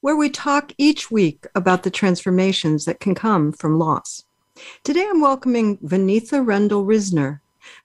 [0.00, 4.24] where we talk each week about the transformations that can come from loss.
[4.84, 7.40] Today I'm welcoming Vaneetha Rendell Risner.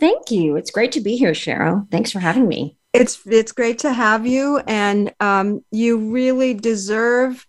[0.00, 0.56] Thank you.
[0.56, 1.88] It's great to be here, Cheryl.
[1.90, 2.76] Thanks for having me.
[2.92, 7.46] It's it's great to have you, and um, you really deserve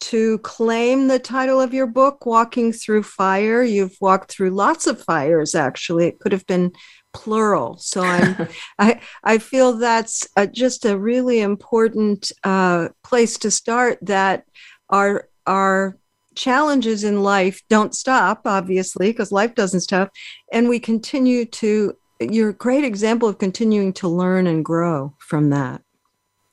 [0.00, 5.02] to claim the title of your book, "Walking Through Fire." You've walked through lots of
[5.02, 5.54] fires.
[5.54, 6.72] Actually, it could have been
[7.12, 7.78] plural.
[7.78, 13.98] So I'm, I I feel that's a, just a really important uh, place to start.
[14.02, 14.44] That
[14.90, 15.98] our our
[16.38, 20.10] challenges in life don't stop, obviously, because life doesn't stop.
[20.52, 25.50] And we continue to, you're a great example of continuing to learn and grow from
[25.50, 25.82] that.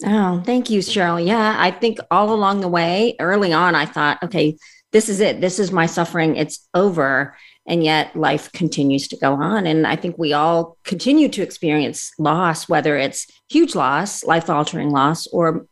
[0.05, 1.25] Oh, thank you, Cheryl.
[1.25, 4.55] Yeah, I think all along the way, early on, I thought, okay,
[4.91, 5.41] this is it.
[5.41, 6.35] This is my suffering.
[6.35, 7.35] It's over.
[7.65, 9.65] And yet life continues to go on.
[9.65, 14.91] And I think we all continue to experience loss, whether it's huge loss, life altering
[14.91, 15.65] loss, or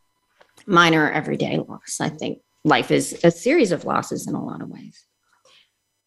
[0.65, 2.01] minor everyday loss.
[2.01, 5.05] I think life is a series of losses in a lot of ways.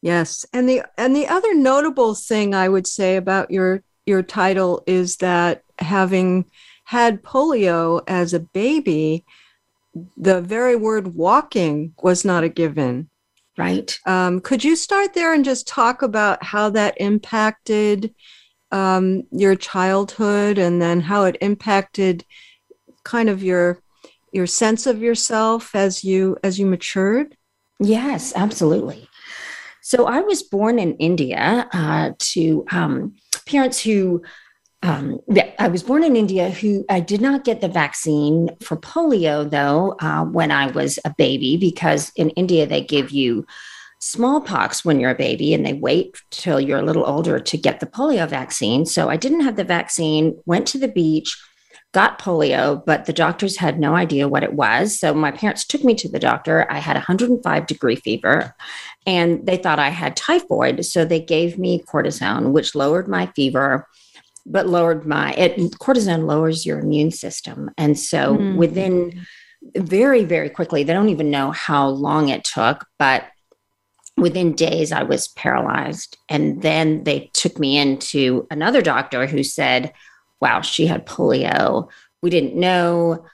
[0.02, 4.82] Yes, and the and the other notable thing I would say about your your title
[4.86, 6.50] is that having
[6.86, 9.24] had polio as a baby,
[10.16, 13.10] the very word walking was not a given.
[13.58, 13.98] Right.
[14.06, 18.14] Um, could you start there and just talk about how that impacted
[18.70, 22.24] um, your childhood and then how it impacted
[23.04, 23.80] kind of your
[24.32, 27.36] your sense of yourself as you as you matured?
[27.80, 29.08] Yes, absolutely.
[29.82, 34.22] So I was born in India uh, to um, parents who.
[34.86, 35.18] Um,
[35.58, 39.96] I was born in India who I did not get the vaccine for polio though
[39.98, 43.44] uh, when I was a baby because in India they give you
[43.98, 47.80] smallpox when you're a baby and they wait till you're a little older to get
[47.80, 48.86] the polio vaccine.
[48.86, 51.36] So I didn't have the vaccine, went to the beach,
[51.92, 55.00] got polio, but the doctors had no idea what it was.
[55.00, 56.70] So my parents took me to the doctor.
[56.70, 58.54] I had 105 degree fever
[59.04, 60.84] and they thought I had typhoid.
[60.84, 63.88] So they gave me cortisone, which lowered my fever,
[64.46, 67.70] but lowered my, it, cortisone lowers your immune system.
[67.76, 68.56] And so mm-hmm.
[68.56, 69.26] within
[69.76, 73.24] very, very quickly, they don't even know how long it took, but
[74.16, 76.16] within days I was paralyzed.
[76.28, 79.92] And then they took me into another doctor who said,
[80.40, 81.90] wow, she had polio.
[82.22, 83.26] We didn't know.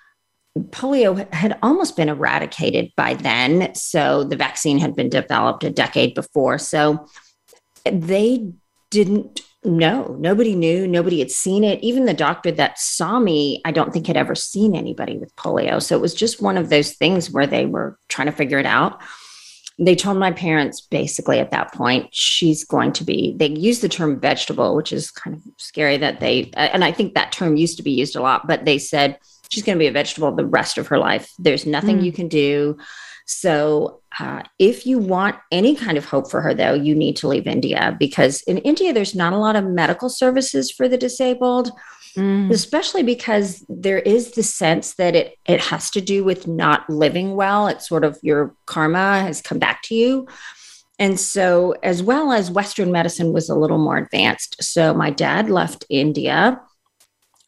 [0.59, 3.75] Polio had almost been eradicated by then.
[3.75, 6.59] So the vaccine had been developed a decade before.
[6.59, 7.07] So
[7.85, 8.53] they
[8.91, 10.17] didn't know.
[10.19, 10.87] Nobody knew.
[10.87, 11.83] Nobody had seen it.
[11.83, 15.83] Even the doctor that saw me, I don't think had ever seen anybody with polio.
[15.83, 18.67] So it was just one of those things where they were trying to figure it
[18.67, 19.01] out
[19.79, 23.89] they told my parents basically at that point she's going to be they use the
[23.89, 27.77] term vegetable which is kind of scary that they and i think that term used
[27.77, 29.19] to be used a lot but they said
[29.49, 32.05] she's going to be a vegetable the rest of her life there's nothing mm.
[32.05, 32.77] you can do
[33.33, 37.29] so uh, if you want any kind of hope for her though you need to
[37.29, 41.73] leave india because in india there's not a lot of medical services for the disabled
[42.17, 42.51] Mm.
[42.51, 47.37] especially because there is the sense that it it has to do with not living
[47.37, 47.69] well.
[47.69, 50.29] It's sort of your karma has come back to you.
[50.99, 54.63] And so, as well as Western medicine was a little more advanced.
[54.63, 56.61] So, my dad left India,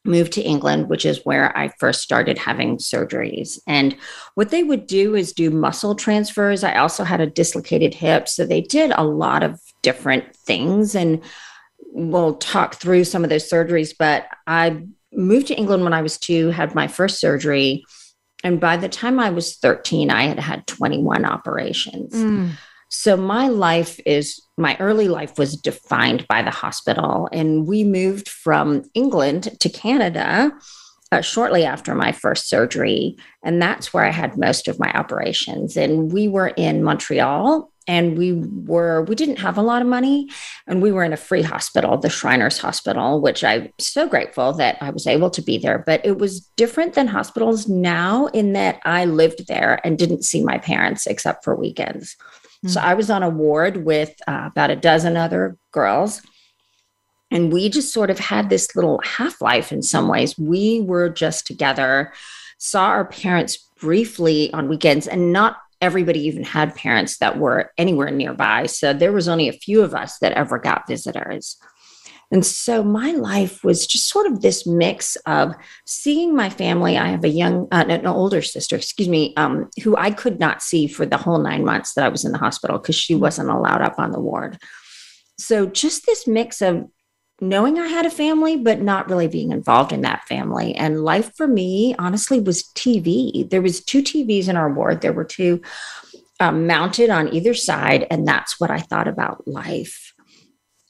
[0.05, 3.59] moved to England, which is where I first started having surgeries.
[3.67, 3.97] And
[4.35, 6.63] what they would do is do muscle transfers.
[6.63, 8.29] I also had a dislocated hip.
[8.29, 10.95] So, they did a lot of different things.
[10.95, 11.23] And
[11.95, 16.19] we'll talk through some of those surgeries, but I moved to England when I was
[16.19, 17.85] two, had my first surgery.
[18.43, 22.13] And by the time I was 13, I had had 21 operations.
[22.13, 22.51] Mm.
[22.97, 28.29] So my life is my early life was defined by the hospital, and we moved
[28.29, 30.53] from England to Canada
[31.11, 35.77] uh, shortly after my first surgery, and that's where I had most of my operations.
[35.77, 40.31] And we were in Montreal, and we were we didn't have a lot of money
[40.69, 44.79] and we were in a free hospital the shriners hospital which i'm so grateful that
[44.81, 48.81] i was able to be there but it was different than hospitals now in that
[48.87, 52.17] i lived there and didn't see my parents except for weekends
[52.65, 52.69] mm-hmm.
[52.69, 56.23] so i was on a ward with uh, about a dozen other girls
[57.31, 61.09] and we just sort of had this little half life in some ways we were
[61.09, 62.13] just together
[62.59, 68.11] saw our parents briefly on weekends and not everybody even had parents that were anywhere
[68.11, 68.65] nearby.
[68.67, 71.59] So there was only a few of us that ever got visitors.
[72.35, 75.55] And so my life was just sort of this mix of
[75.87, 76.99] seeing my family.
[76.99, 80.61] I have a young, uh, an older sister, excuse me, um, who I could not
[80.61, 83.51] see for the whole nine months that I was in the hospital because she wasn't
[83.51, 84.59] allowed up on the ward.
[85.39, 86.89] So just this mix of
[87.41, 90.75] knowing I had a family, but not really being involved in that family.
[90.75, 93.49] And life for me, honestly, was TV.
[93.49, 95.03] There was two TVs in our ward.
[95.03, 95.63] There were two
[96.41, 100.15] um, mounted on either side, and that's what I thought about life.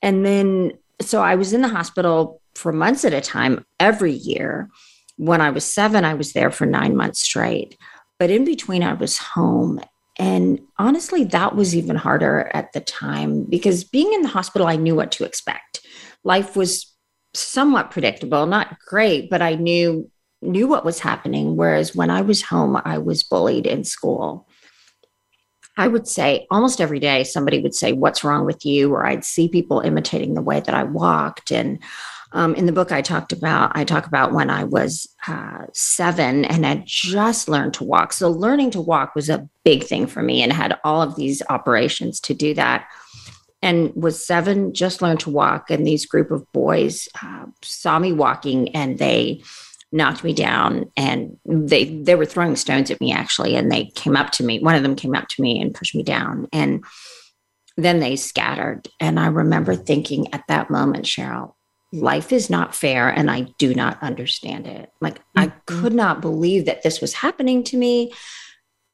[0.01, 4.69] And then, so I was in the hospital for months at a time every year.
[5.17, 7.79] When I was seven, I was there for nine months straight.
[8.19, 9.81] But in between, I was home.
[10.19, 14.77] And honestly, that was even harder at the time because being in the hospital, I
[14.77, 15.81] knew what to expect
[16.25, 16.93] life was
[17.35, 20.11] somewhat predictable, not great, but I knew
[20.43, 21.57] knew what was happening.
[21.57, 24.47] Whereas when I was home, I was bullied in school.
[25.77, 28.93] I would say almost every day somebody would say, What's wrong with you?
[28.93, 31.51] Or I'd see people imitating the way that I walked.
[31.51, 31.81] And
[32.33, 36.45] um, in the book, I talked about, I talk about when I was uh, seven
[36.45, 38.13] and had just learned to walk.
[38.13, 41.43] So learning to walk was a big thing for me and had all of these
[41.49, 42.89] operations to do that
[43.63, 45.71] and was seven, just learned to walk.
[45.71, 49.43] And these group of boys uh, saw me walking and they
[49.95, 54.17] knocked me down and they they were throwing stones at me actually and they came
[54.17, 56.85] up to me one of them came up to me and pushed me down and
[57.77, 61.55] then they scattered and i remember thinking at that moment cheryl
[61.93, 65.41] life is not fair and i do not understand it like mm-hmm.
[65.41, 68.13] i could not believe that this was happening to me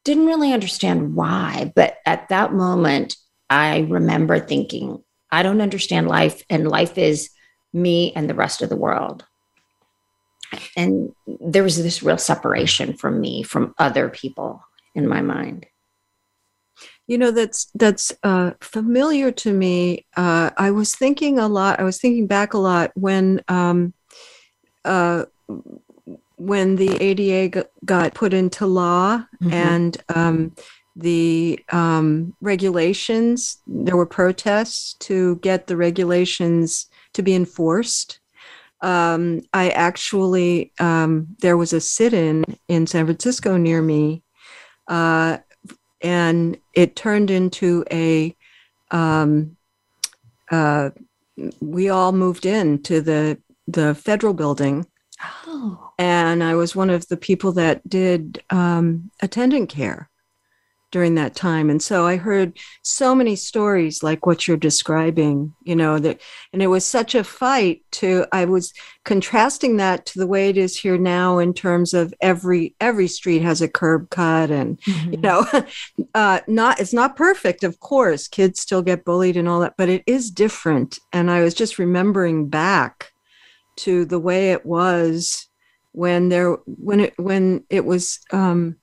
[0.05, 3.17] didn't really understand why but at that moment
[3.51, 7.31] I remember thinking, I don't understand life, and life is
[7.73, 9.25] me and the rest of the world.
[10.77, 14.65] And there was this real separation from me, from other people
[14.95, 15.67] in my mind.
[17.07, 20.07] You know, that's that's uh, familiar to me.
[20.17, 21.81] Uh, I was thinking a lot.
[21.81, 23.95] I was thinking back a lot when um,
[24.85, 25.25] uh,
[26.37, 29.53] when the ADA got put into law, mm-hmm.
[29.53, 30.55] and um,
[30.97, 33.59] the um, regulations.
[33.67, 38.20] There were protests to get the regulations to be enforced.
[38.83, 44.23] Um, I actually, um, there was a sit in in San Francisco near me,
[44.89, 45.39] uh,
[46.03, 48.35] and it turned into a,
[48.91, 49.57] um,
[50.51, 50.91] uh,
[51.61, 54.87] we all moved in to the, the federal building.
[55.47, 55.93] Oh.
[55.99, 60.10] And I was one of the people that did um, attendant care
[60.91, 65.77] during that time and so i heard so many stories like what you're describing you
[65.77, 66.21] know that
[66.53, 68.73] and it was such a fight to i was
[69.05, 73.43] contrasting that to the way it is here now in terms of every every street
[73.43, 75.13] has a curb cut and mm-hmm.
[75.13, 75.47] you know
[76.15, 79.89] uh not it's not perfect of course kids still get bullied and all that but
[79.89, 83.13] it is different and i was just remembering back
[83.77, 85.47] to the way it was
[85.93, 88.77] when there when it when it was um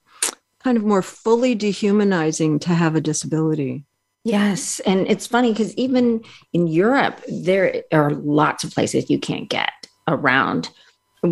[0.67, 3.85] kind of more fully dehumanizing to have a disability.
[4.25, 4.81] Yes.
[4.81, 9.71] And it's funny because even in Europe, there are lots of places you can't get
[10.09, 10.69] around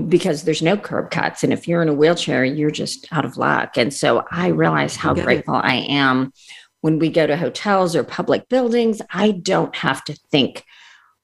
[0.08, 1.44] because there's no curb cuts.
[1.44, 3.78] And if you're in a wheelchair, you're just out of luck.
[3.78, 5.66] And so I realize how grateful it.
[5.66, 6.32] I am
[6.80, 9.02] when we go to hotels or public buildings.
[9.12, 10.64] I don't have to think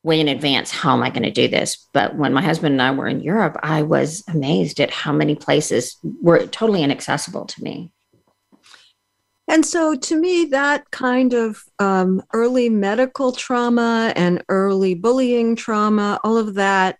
[0.03, 1.87] way in advance how am I going to do this.
[1.93, 5.35] But when my husband and I were in Europe, I was amazed at how many
[5.35, 7.93] places were totally inaccessible to me.
[9.51, 16.21] And so, to me, that kind of um, early medical trauma and early bullying trauma,
[16.23, 16.99] all of that,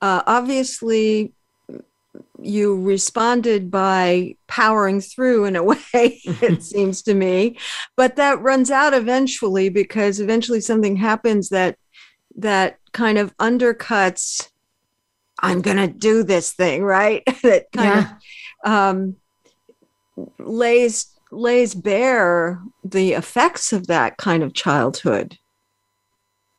[0.00, 1.32] uh, obviously,
[2.42, 7.58] you responded by powering through in a way, it seems to me.
[7.96, 11.78] But that runs out eventually because eventually something happens that
[12.34, 14.50] that kind of undercuts.
[15.38, 17.22] I'm going to do this thing, right?
[17.44, 18.14] that kind yeah.
[18.64, 19.16] of um,
[20.40, 25.38] lays lays bare the effects of that kind of childhood.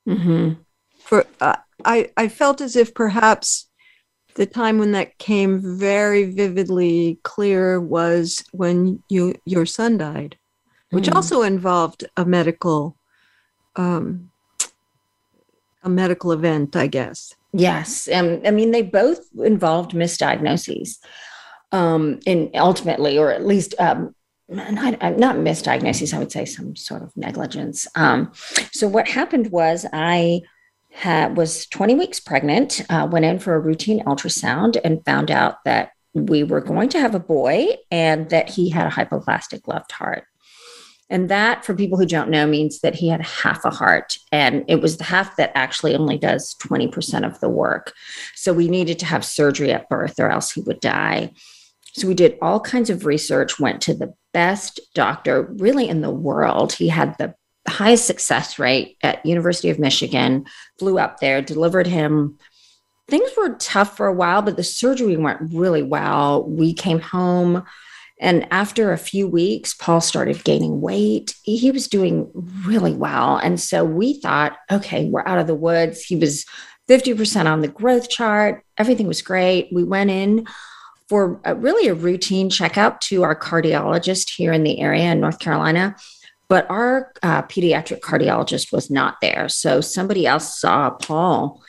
[0.08, 0.62] Mm-hmm.
[1.00, 3.68] For uh, I, I felt as if perhaps
[4.36, 10.38] the time when that came very vividly clear was when you your son died,
[10.92, 11.16] which Mm.
[11.16, 12.98] also involved a medical
[13.76, 14.32] um,
[15.84, 17.36] a medical event, I guess.
[17.54, 18.10] Yes.
[18.12, 20.98] Um, I mean, they both involved misdiagnoses.
[21.72, 24.15] Um, and ultimately, or at least um,
[24.48, 27.88] not, not misdiagnoses, I would say some sort of negligence.
[27.96, 28.32] Um,
[28.72, 30.42] so what happened was I
[30.92, 35.64] had, was 20 weeks pregnant, uh, went in for a routine ultrasound and found out
[35.66, 39.92] that we were going to have a boy and that he had a hypoplastic left
[39.92, 40.24] heart.
[41.10, 44.18] And that, for people who don't know, means that he had half a heart.
[44.32, 47.94] And it was the half that actually only does 20% of the work.
[48.34, 51.32] So we needed to have surgery at birth or else he would die.
[51.96, 56.12] So we did all kinds of research, went to the best doctor really in the
[56.12, 56.74] world.
[56.74, 57.34] He had the
[57.68, 60.46] highest success rate at University of Michigan,
[60.78, 62.38] flew up there, delivered him.
[63.08, 66.44] Things were tough for a while, but the surgery went really well.
[66.48, 67.64] We came home
[68.20, 71.36] and after a few weeks, Paul started gaining weight.
[71.44, 72.32] He was doing
[72.66, 73.38] really well.
[73.38, 76.04] And so we thought, okay, we're out of the woods.
[76.04, 76.46] He was
[76.90, 78.64] 50% on the growth chart.
[78.78, 79.70] Everything was great.
[79.74, 80.46] We went in
[81.10, 85.40] for a, really a routine checkup to our cardiologist here in the area in North
[85.40, 85.96] Carolina.
[86.48, 89.50] But our uh, pediatric cardiologist was not there.
[89.50, 91.64] So somebody else saw Paul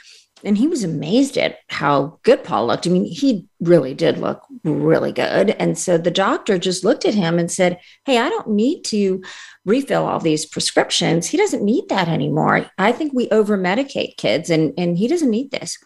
[0.44, 2.86] and he was amazed at how good Paul looked.
[2.86, 5.50] I mean, he really did look really good.
[5.50, 9.22] And so the doctor just looked at him and said, Hey, I don't need to
[9.64, 11.26] refill all these prescriptions.
[11.26, 12.66] He doesn't need that anymore.
[12.76, 15.78] I think we over medicate kids and, and he doesn't need this.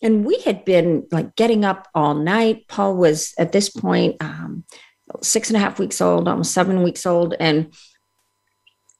[0.00, 2.68] And we had been like getting up all night.
[2.68, 4.64] Paul was at this point um,
[5.22, 7.34] six and a half weeks old, almost seven weeks old.
[7.40, 7.72] And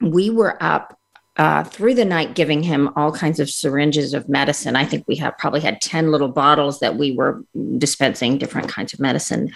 [0.00, 0.98] we were up
[1.36, 4.74] uh, through the night giving him all kinds of syringes of medicine.
[4.74, 7.44] I think we have probably had 10 little bottles that we were
[7.78, 9.52] dispensing different kinds of medicine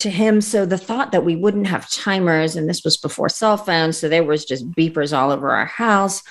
[0.00, 0.40] to him.
[0.40, 4.08] So the thought that we wouldn't have timers, and this was before cell phones, so
[4.08, 6.22] there was just beepers all over our house,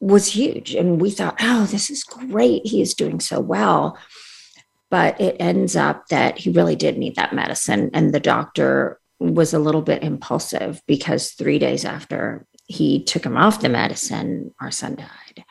[0.00, 0.74] was huge.
[0.74, 2.66] And we thought, oh, this is great.
[2.66, 3.98] He is doing so well.
[4.90, 7.90] But it ends up that he really did need that medicine.
[7.94, 13.36] And the doctor was a little bit impulsive because three days after he took him
[13.36, 15.44] off the medicine, our son died.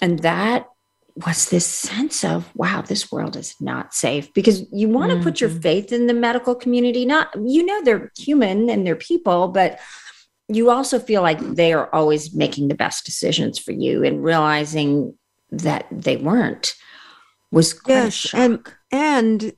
[0.00, 0.66] And that
[1.14, 5.24] was this sense of, wow, this world is not safe because you want to mm-hmm.
[5.24, 7.04] put your faith in the medical community.
[7.04, 9.78] Not, you know, they're human and they're people, but
[10.56, 15.14] you also feel like they are always making the best decisions for you and realizing
[15.50, 16.74] that they weren't
[17.50, 19.52] was yes, and and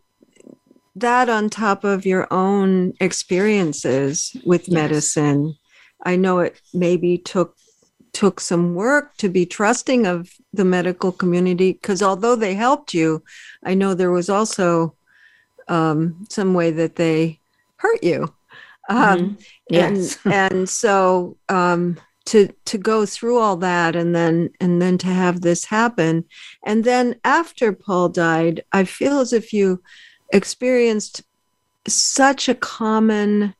[0.97, 4.75] that on top of your own experiences with yes.
[4.75, 5.55] medicine
[6.05, 7.57] I know it maybe took
[8.13, 13.25] took some work to be trusting of the medical community because although they helped you,
[13.65, 14.95] I know there was also
[15.67, 17.41] um, some way that they
[17.77, 18.33] hurt you.
[18.88, 19.35] Um, mm-hmm.
[19.71, 20.19] Yes.
[20.25, 25.09] and and so um, to to go through all that and then and then to
[25.09, 26.25] have this happen,
[26.64, 29.83] and then after Paul died, I feel as if you
[30.33, 31.23] experienced
[31.87, 33.55] such a common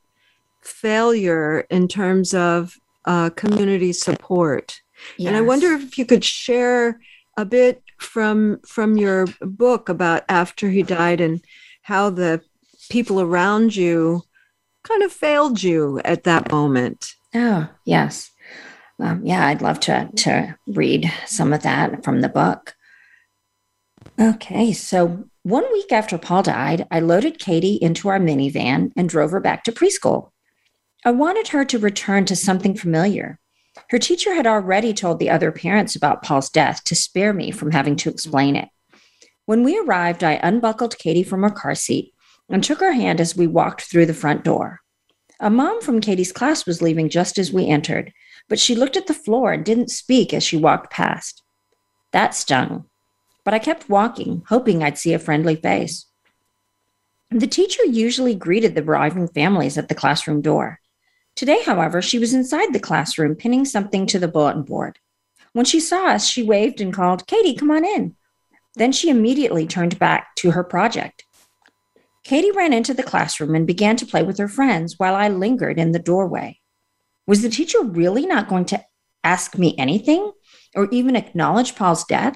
[0.61, 4.81] failure in terms of uh, community support.
[5.17, 5.27] Yes.
[5.27, 6.99] And I wonder if you could share
[7.37, 11.41] a bit from from your book about after he died and
[11.81, 12.41] how the
[12.89, 14.23] people around you
[14.87, 17.13] kind of failed you at that moment.
[17.33, 18.31] Oh, yes.
[18.99, 22.75] Um, yeah, I'd love to to read some of that from the book.
[24.19, 29.31] Okay, so one week after Paul died, I loaded Katie into our minivan and drove
[29.31, 30.29] her back to preschool.
[31.03, 33.39] I wanted her to return to something familiar.
[33.89, 37.71] Her teacher had already told the other parents about Paul's death to spare me from
[37.71, 38.69] having to explain it.
[39.45, 42.14] When we arrived, I unbuckled Katie from her car seat
[42.49, 44.81] and took her hand as we walked through the front door.
[45.39, 48.13] A mom from Katie's class was leaving just as we entered,
[48.47, 51.43] but she looked at the floor and didn't speak as she walked past.
[52.11, 52.85] That stung,
[53.43, 56.05] but I kept walking, hoping I'd see a friendly face.
[57.31, 60.79] The teacher usually greeted the arriving families at the classroom door.
[61.35, 64.99] Today, however, she was inside the classroom pinning something to the bulletin board.
[65.51, 68.15] When she saw us, she waved and called, Katie, come on in.
[68.75, 71.24] Then she immediately turned back to her project.
[72.25, 75.77] Katie ran into the classroom and began to play with her friends while I lingered
[75.77, 76.59] in the doorway.
[77.27, 78.83] Was the teacher really not going to
[79.23, 80.31] ask me anything
[80.75, 82.35] or even acknowledge Paul's death?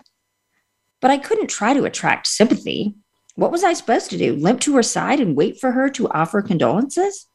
[1.02, 2.96] But I couldn't try to attract sympathy.
[3.34, 4.36] What was I supposed to do?
[4.36, 7.28] Limp to her side and wait for her to offer condolences?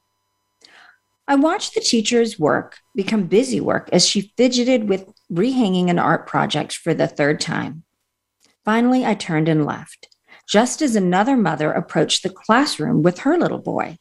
[1.27, 6.29] I watched the teacher's work become busy work as she fidgeted with rehanging an art
[6.29, 7.83] project for the third time.
[8.65, 10.14] Finally, I turned and left,
[10.49, 13.97] just as another mother approached the classroom with her little boy.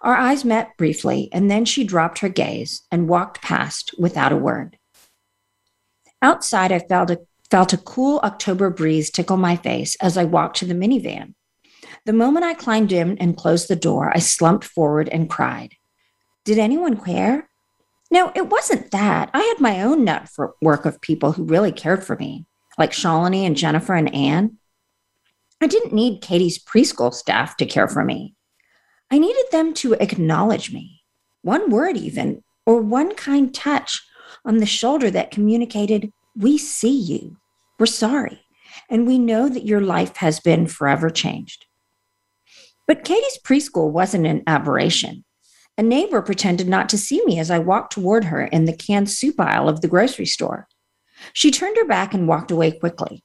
[0.00, 4.36] Our eyes met briefly, and then she dropped her gaze and walked past without a
[4.36, 4.78] word.
[6.20, 7.20] Outside, I felt a,
[7.50, 11.34] felt a cool October breeze tickle my face as I walked to the minivan.
[12.04, 15.74] The moment I climbed in and closed the door, I slumped forward and cried.
[16.44, 17.48] Did anyone care?
[18.10, 19.30] No, it wasn't that.
[19.32, 22.46] I had my own network of people who really cared for me,
[22.76, 24.58] like Shalini and Jennifer and Anne.
[25.64, 28.34] I didn't need Katie's preschool staff to care for me.
[29.10, 31.02] I needed them to acknowledge me,
[31.42, 34.02] one word even, or one kind touch
[34.44, 37.36] on the shoulder that communicated, We see you,
[37.78, 38.40] we're sorry,
[38.88, 41.66] and we know that your life has been forever changed.
[42.86, 45.24] But Katie's preschool wasn't an aberration.
[45.78, 49.10] A neighbor pretended not to see me as I walked toward her in the canned
[49.10, 50.68] soup aisle of the grocery store.
[51.32, 53.22] She turned her back and walked away quickly.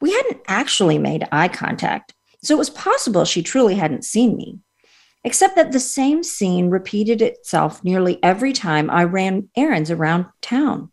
[0.00, 4.60] We hadn't actually made eye contact, so it was possible she truly hadn't seen me.
[5.24, 10.92] Except that the same scene repeated itself nearly every time I ran errands around town.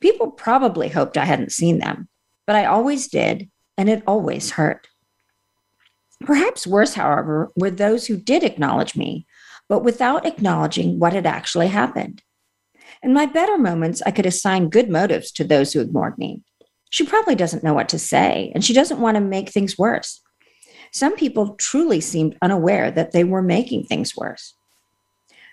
[0.00, 2.08] People probably hoped I hadn't seen them,
[2.46, 4.88] but I always did, and it always hurt.
[6.20, 9.26] Perhaps worse, however, were those who did acknowledge me,
[9.68, 12.22] but without acknowledging what had actually happened.
[13.02, 16.42] In my better moments, I could assign good motives to those who ignored me.
[16.94, 20.20] She probably doesn't know what to say, and she doesn't want to make things worse.
[20.92, 24.54] Some people truly seemed unaware that they were making things worse.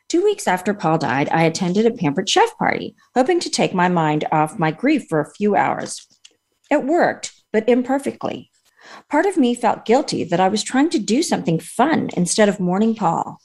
[0.08, 3.88] Two weeks after Paul died, I attended a pampered chef party, hoping to take my
[3.88, 6.06] mind off my grief for a few hours.
[6.70, 8.52] It worked, but imperfectly.
[9.10, 12.60] Part of me felt guilty that I was trying to do something fun instead of
[12.60, 13.40] mourning Paul.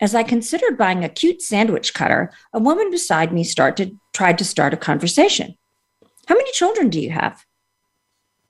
[0.00, 4.44] As I considered buying a cute sandwich cutter, a woman beside me started tried to
[4.44, 5.54] start a conversation.
[6.26, 7.44] How many children do you have?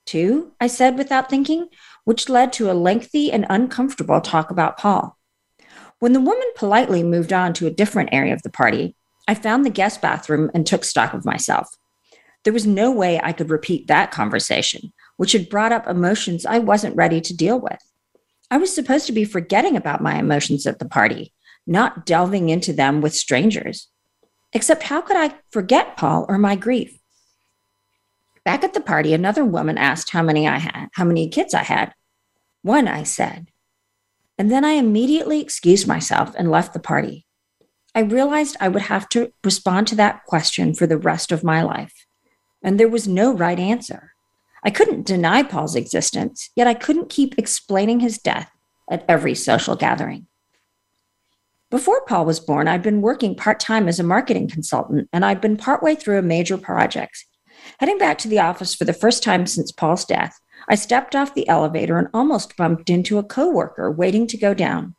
[0.06, 1.68] Two, I said without thinking,
[2.04, 5.18] which led to a lengthy and uncomfortable talk about Paul.
[5.98, 8.94] When the woman politely moved on to a different area of the party,
[9.26, 11.68] I found the guest bathroom and took stock of myself.
[12.44, 16.58] There was no way I could repeat that conversation, which had brought up emotions I
[16.58, 17.78] wasn't ready to deal with.
[18.50, 21.32] I was supposed to be forgetting about my emotions at the party,
[21.66, 23.88] not delving into them with strangers.
[24.52, 27.00] Except, how could I forget Paul or my grief?
[28.44, 31.62] Back at the party, another woman asked how many I had, how many kids I
[31.62, 31.94] had.
[32.62, 33.48] One, I said.
[34.38, 37.26] And then I immediately excused myself and left the party.
[37.94, 41.62] I realized I would have to respond to that question for the rest of my
[41.62, 42.06] life.
[42.62, 44.12] And there was no right answer.
[44.62, 48.50] I couldn't deny Paul's existence, yet I couldn't keep explaining his death
[48.90, 50.26] at every social gathering.
[51.70, 55.40] Before Paul was born, I'd been working part time as a marketing consultant, and I'd
[55.40, 57.24] been partway through a major project.
[57.78, 61.34] Heading back to the office for the first time since Paul's death, I stepped off
[61.34, 64.94] the elevator and almost bumped into a coworker waiting to go down.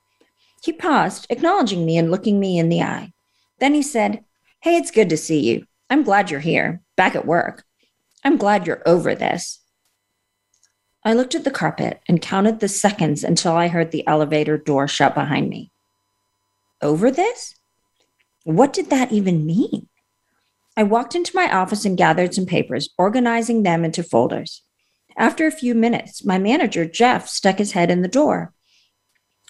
[0.63, 3.13] He paused, acknowledging me and looking me in the eye.
[3.59, 4.23] Then he said,
[4.61, 5.65] Hey, it's good to see you.
[5.89, 7.63] I'm glad you're here, back at work.
[8.23, 9.59] I'm glad you're over this.
[11.03, 14.87] I looked at the carpet and counted the seconds until I heard the elevator door
[14.87, 15.71] shut behind me.
[16.81, 17.53] Over this?
[18.43, 19.87] What did that even mean?
[20.77, 24.61] I walked into my office and gathered some papers, organizing them into folders.
[25.17, 28.53] After a few minutes, my manager, Jeff, stuck his head in the door.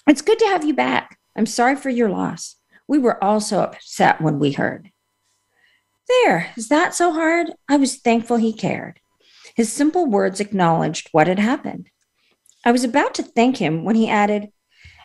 [0.06, 1.18] It's good to have you back.
[1.36, 2.56] I'm sorry for your loss.
[2.86, 4.90] We were all so upset when we heard.
[6.08, 7.52] There, is that so hard?
[7.68, 9.00] I was thankful he cared.
[9.56, 11.90] His simple words acknowledged what had happened.
[12.64, 14.52] I was about to thank him when he added,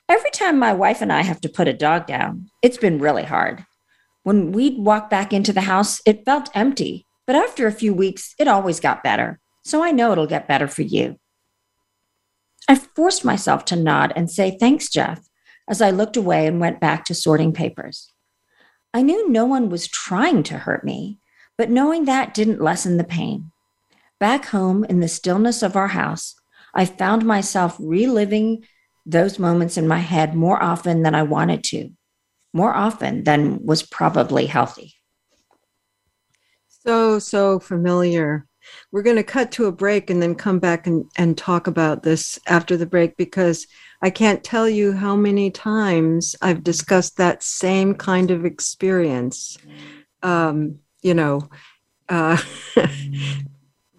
[0.07, 3.23] Every time my wife and I have to put a dog down, it's been really
[3.23, 3.65] hard.
[4.23, 8.35] When we'd walk back into the house, it felt empty, but after a few weeks,
[8.37, 9.39] it always got better.
[9.63, 11.17] So I know it'll get better for you.
[12.67, 15.27] I forced myself to nod and say, Thanks, Jeff,
[15.67, 18.13] as I looked away and went back to sorting papers.
[18.93, 21.19] I knew no one was trying to hurt me,
[21.57, 23.51] but knowing that didn't lessen the pain.
[24.19, 26.35] Back home in the stillness of our house,
[26.73, 28.65] I found myself reliving
[29.05, 31.89] those moments in my head more often than I wanted to,
[32.53, 34.93] more often than was probably healthy.
[36.67, 38.47] So, so familiar.
[38.91, 42.03] We're going to cut to a break and then come back and, and talk about
[42.03, 43.67] this after the break because
[44.01, 49.57] I can't tell you how many times I've discussed that same kind of experience.
[50.23, 51.49] Um, you know,
[52.09, 52.37] uh,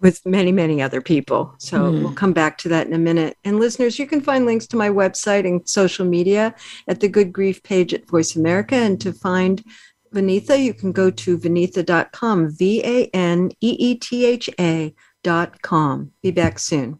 [0.03, 1.55] with many, many other people.
[1.57, 2.03] So mm.
[2.03, 3.37] we'll come back to that in a minute.
[3.45, 6.53] And listeners, you can find links to my website and social media
[6.89, 8.75] at the Good Grief page at Voice America.
[8.75, 9.63] And to find
[10.13, 16.11] Vaneetha, you can go to vaneetha.com, V A N E E T H A.com.
[16.21, 16.99] Be back soon.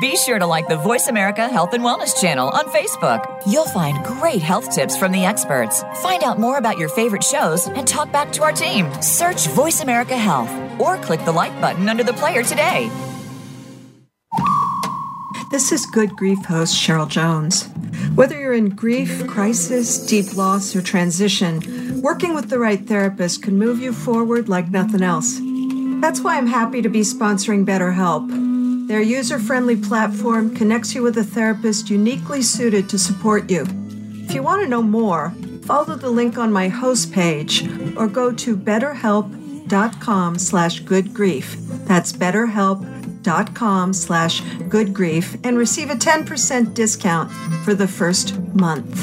[0.00, 3.40] Be sure to like the Voice America Health and Wellness channel on Facebook.
[3.46, 5.84] You'll find great health tips from the experts.
[6.02, 8.90] Find out more about your favorite shows and talk back to our team.
[9.00, 12.90] Search Voice America Health or click the like button under the player today.
[15.52, 17.68] This is Good Grief host Cheryl Jones.
[18.16, 23.56] Whether you're in grief, crisis, deep loss, or transition, working with the right therapist can
[23.56, 25.38] move you forward like nothing else.
[26.00, 28.45] That's why I'm happy to be sponsoring BetterHelp.
[28.86, 33.66] Their user friendly platform connects you with a therapist uniquely suited to support you.
[34.28, 38.30] If you want to know more, follow the link on my host page or go
[38.30, 41.56] to betterhelp.com slash good grief.
[41.86, 47.32] That's betterhelp.com slash good grief and receive a 10% discount
[47.64, 49.02] for the first month.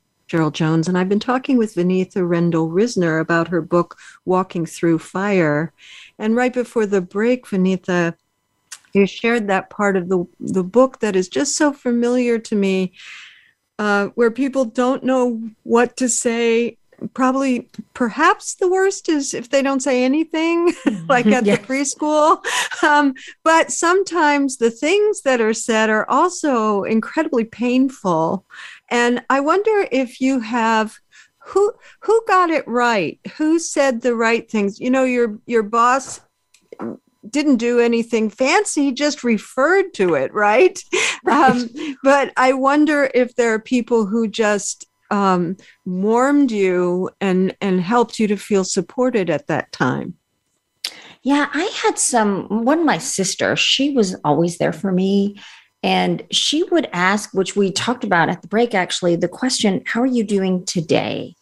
[0.31, 4.99] Cheryl Jones, and I've been talking with Vaneetha Rendell Risner about her book, Walking Through
[4.99, 5.73] Fire.
[6.17, 8.15] And right before the break, Vaneetha,
[8.93, 12.93] you shared that part of the, the book that is just so familiar to me,
[13.77, 16.77] uh, where people don't know what to say.
[17.13, 20.71] Probably, perhaps the worst is if they don't say anything,
[21.09, 21.59] like at yes.
[21.59, 22.43] the preschool.
[22.83, 23.13] Um,
[23.43, 28.43] but sometimes the things that are said are also incredibly painful.
[28.91, 30.99] And I wonder if you have
[31.43, 33.19] who who got it right?
[33.37, 34.79] Who said the right things?
[34.79, 36.21] You know, your your boss
[37.29, 40.79] didn't do anything fancy, he just referred to it, right?
[41.23, 41.51] right.
[41.51, 41.69] Um,
[42.03, 48.19] but I wonder if there are people who just um, warmed you and and helped
[48.19, 50.15] you to feel supported at that time.
[51.23, 52.65] Yeah, I had some.
[52.65, 55.39] One, my sister, she was always there for me.
[55.83, 60.01] And she would ask, which we talked about at the break actually, the question, How
[60.01, 61.35] are you doing today?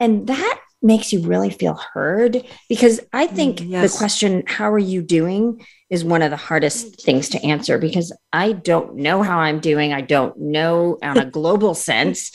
[0.00, 3.92] And that makes you really feel heard because I mm, think yes.
[3.92, 5.60] the question, How are you doing?
[5.94, 9.92] is one of the hardest things to answer because I don't know how I'm doing.
[9.92, 12.32] I don't know on a global sense.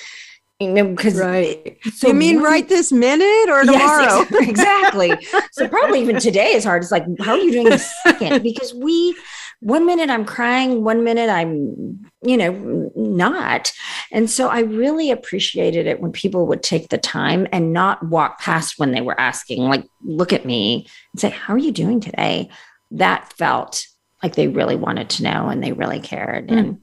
[0.62, 1.78] You know, because right.
[1.94, 4.26] So you mean right this minute or tomorrow?
[4.30, 5.12] Yes, exactly.
[5.54, 6.84] so probably even today is hard.
[6.84, 8.44] It's like, how are you doing this second?
[8.44, 9.16] Because we
[9.62, 13.72] one minute I'm crying, one minute I'm, you know, not.
[14.12, 18.40] And so I really appreciated it when people would take the time and not walk
[18.40, 22.00] past when they were asking, like, look at me and say, How are you doing
[22.00, 22.50] today?
[22.92, 23.86] That felt
[24.24, 26.48] like they really wanted to know and they really cared.
[26.48, 26.80] Mm.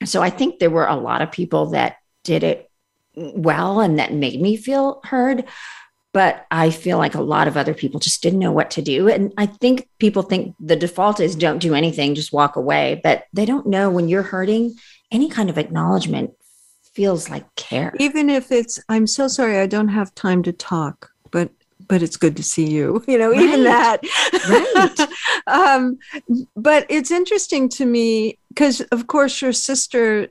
[0.00, 2.70] And so I think there were a lot of people that did it
[3.14, 5.44] well and that made me feel heard
[6.16, 9.06] but I feel like a lot of other people just didn't know what to do.
[9.06, 13.02] And I think people think the default is don't do anything, just walk away.
[13.04, 14.76] But they don't know when you're hurting,
[15.12, 16.30] any kind of acknowledgement
[16.94, 17.92] feels like care.
[18.00, 21.50] Even if it's, I'm so sorry, I don't have time to talk, but
[21.86, 23.42] but it's good to see you you know right.
[23.42, 24.00] even that
[24.48, 25.08] right
[25.46, 25.98] um,
[26.56, 30.28] but it's interesting to me because of course your sister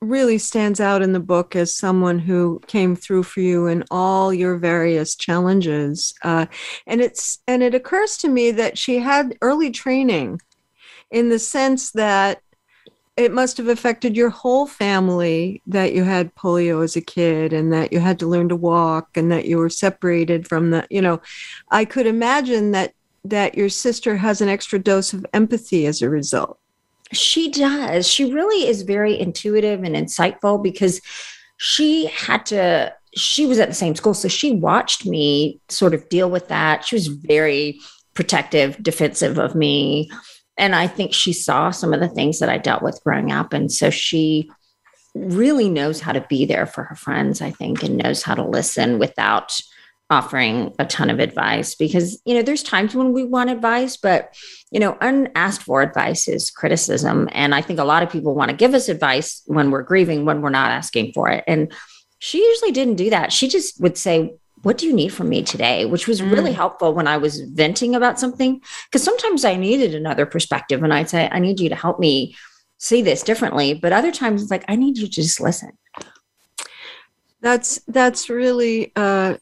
[0.00, 4.32] really stands out in the book as someone who came through for you in all
[4.32, 6.14] your various challenges.
[6.22, 6.46] Uh,
[6.86, 10.40] and it's and it occurs to me that she had early training
[11.10, 12.42] in the sense that
[13.16, 17.72] it must have affected your whole family that you had polio as a kid and
[17.72, 21.00] that you had to learn to walk and that you were separated from the you
[21.00, 21.20] know
[21.70, 22.92] i could imagine that
[23.24, 26.58] that your sister has an extra dose of empathy as a result
[27.12, 28.08] She does.
[28.08, 31.00] She really is very intuitive and insightful because
[31.56, 34.14] she had to, she was at the same school.
[34.14, 36.84] So she watched me sort of deal with that.
[36.84, 37.80] She was very
[38.14, 40.10] protective, defensive of me.
[40.58, 43.52] And I think she saw some of the things that I dealt with growing up.
[43.52, 44.50] And so she
[45.14, 48.44] really knows how to be there for her friends, I think, and knows how to
[48.44, 49.60] listen without
[50.08, 54.32] offering a ton of advice because you know there's times when we want advice but
[54.76, 57.30] you know unasked for advice is criticism.
[57.32, 60.26] And i think a lot of people want to give us advice when we're grieving
[60.26, 61.42] when we're not asking for it.
[61.46, 61.72] And
[62.18, 63.32] she usually didn't do that.
[63.32, 64.16] She just would say
[64.66, 65.78] what do you need from me today?
[65.92, 66.60] which was really Mm.
[66.62, 68.60] helpful when i was venting about something.
[68.86, 72.36] Because sometimes i needed another perspective and i'd say i need you to help me
[72.88, 73.68] see this differently.
[73.82, 75.72] But other times it's like i need you to just listen.
[77.46, 78.92] That's that's really.
[79.04, 79.36] Uh,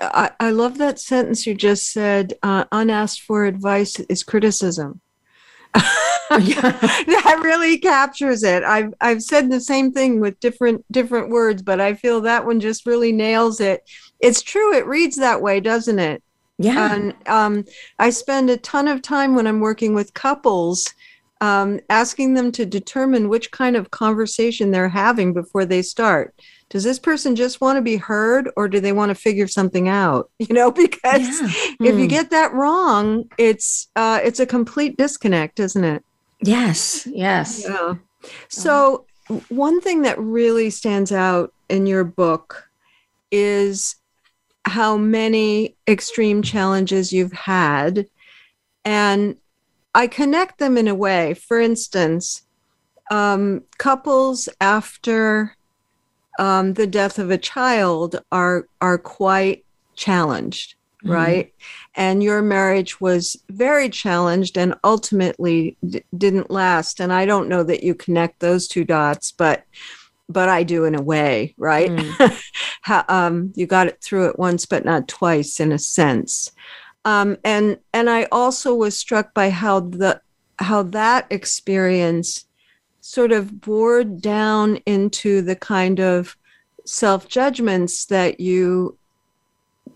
[0.00, 2.34] I, I love that sentence you just said.
[2.42, 5.00] Uh, unasked for advice is criticism.
[5.74, 8.62] that really captures it.
[8.62, 12.60] I've I've said the same thing with different different words, but I feel that one
[12.60, 13.88] just really nails it.
[14.20, 14.74] It's true.
[14.74, 16.22] It reads that way, doesn't it?
[16.58, 17.64] yeah And um,
[17.98, 20.92] I spend a ton of time when I'm working with couples
[21.40, 26.34] um, asking them to determine which kind of conversation they're having before they start.
[26.70, 29.88] Does this person just want to be heard or do they want to figure something
[29.88, 30.30] out?
[30.38, 31.48] You know, because Yeah.
[31.82, 32.06] if you Hmm.
[32.06, 36.02] get that wrong, it's uh, it's a complete disconnect, isn't it?
[36.40, 37.94] yes yes Yeah.
[38.48, 39.06] So,
[39.48, 42.68] one thing that really stands out in your book
[43.30, 43.96] is
[44.64, 48.06] how many extreme challenges you've had.
[48.84, 49.36] And
[49.94, 51.34] I connect them in a way.
[51.34, 52.42] For instance,
[53.10, 55.56] um, couples after
[56.38, 59.64] um, the death of a child are are quite
[59.96, 61.12] challenged, Mhm.
[61.12, 61.52] right?
[61.94, 67.00] And your marriage was very challenged and ultimately d- didn't last.
[67.00, 69.64] And I don't know that you connect those two dots, but
[70.30, 71.90] but I do in a way, right?
[71.90, 72.42] Mm.
[72.82, 76.52] How, um, you got it through it once, but not twice, in a sense.
[77.06, 80.20] Um, and and I also was struck by how the
[80.58, 82.44] how that experience
[83.08, 86.36] sort of bored down into the kind of
[86.84, 88.98] self judgments that you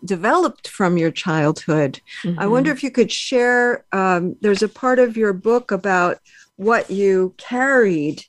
[0.05, 2.01] developed from your childhood.
[2.25, 2.51] I Mhm.
[2.51, 3.85] wonder if you could share.
[3.93, 6.19] Um, there's a part of your book about
[6.57, 8.25] what you carried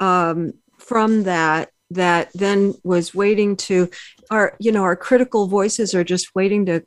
[0.00, 3.88] um, from that that then was waiting to
[4.30, 6.82] our you know our critical voices are just waiting to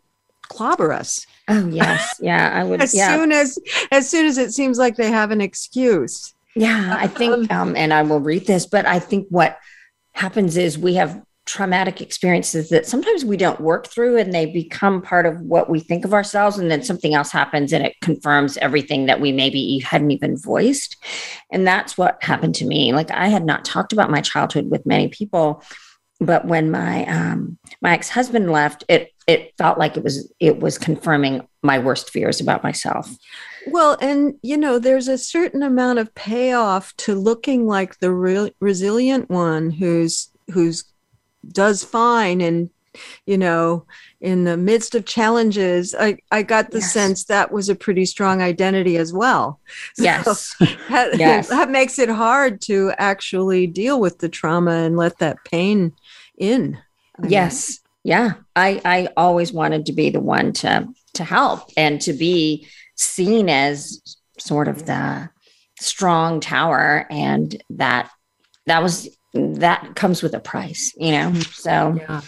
[0.49, 2.51] clobber us Oh yes, yeah.
[2.53, 2.81] I would.
[2.85, 3.59] as yeah, soon as
[3.91, 6.95] as soon as it seems like they have an excuse yeah.
[6.99, 9.57] I think, um, and I will read this, but I think what
[10.13, 15.01] happens is we have traumatic experiences that sometimes we don't work through, and they become
[15.01, 18.57] part of what we think of ourselves, and then something else happens, and it confirms
[18.57, 20.95] everything that we maybe hadn't even voiced,
[21.51, 22.93] and that's what happened to me.
[22.93, 25.63] Like I had not talked about my childhood with many people.
[26.19, 30.59] But when my um, my ex husband left, it it felt like it was it
[30.59, 33.09] was confirming my worst fears about myself.
[33.65, 38.49] Well and you know there's a certain amount of payoff to looking like the real
[38.59, 40.83] resilient one who's who's
[41.51, 42.69] does fine and
[43.25, 43.85] you know
[44.21, 46.93] in the midst of challenges i i got the Yes.
[46.93, 49.59] sense that was a pretty strong identity as well
[49.95, 50.55] So Yes.
[50.89, 51.49] that, Yes.
[51.49, 55.93] that makes it hard to actually deal with the trauma and let that pain
[56.37, 56.77] in
[57.21, 62.01] I yes yeah i i always wanted to be the one to to help and
[62.01, 64.01] to be seen as
[64.39, 65.29] sort of the
[65.79, 68.09] strong tower and that
[68.65, 71.33] that was that comes with a price you know?
[71.33, 72.21] So yeah.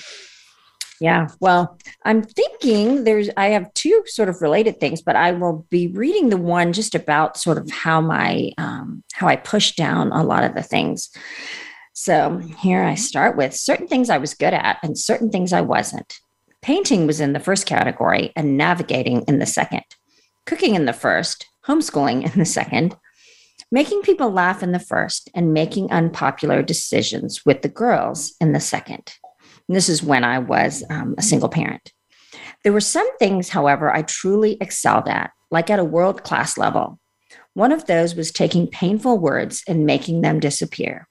[1.00, 5.66] yeah well i'm thinking there's i have two sort of related things but i will
[5.70, 10.12] be reading the one just about sort of how my um, how i pushed down
[10.12, 11.10] a lot of the things.
[11.94, 15.62] So here i start with certain things i was good at and certain things i
[15.62, 16.20] wasn't.
[16.62, 19.84] Painting was in the first category and navigating in the second
[20.46, 22.96] cooking in the first homeschooling in the second
[23.72, 28.60] making people laugh in the first and making unpopular decisions with the girls in the
[28.60, 29.16] second
[29.68, 31.92] and this is when I was um, a single parent.
[32.64, 37.00] There were some things, however, I truly excelled at, like at a world class level.
[37.54, 41.08] One of those was taking painful words and making them disappear.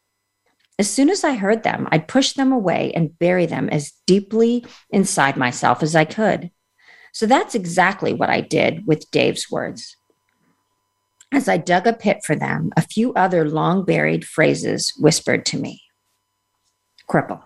[0.79, 4.65] As soon as I heard them, I'd push them away and bury them as deeply
[4.91, 6.51] inside myself as I could.
[7.15, 9.97] So that's exactly what I did with Dave's words.
[11.33, 15.59] As I dug a pit for them, a few other long buried phrases whispered to
[15.59, 15.81] me
[17.09, 17.43] cripple.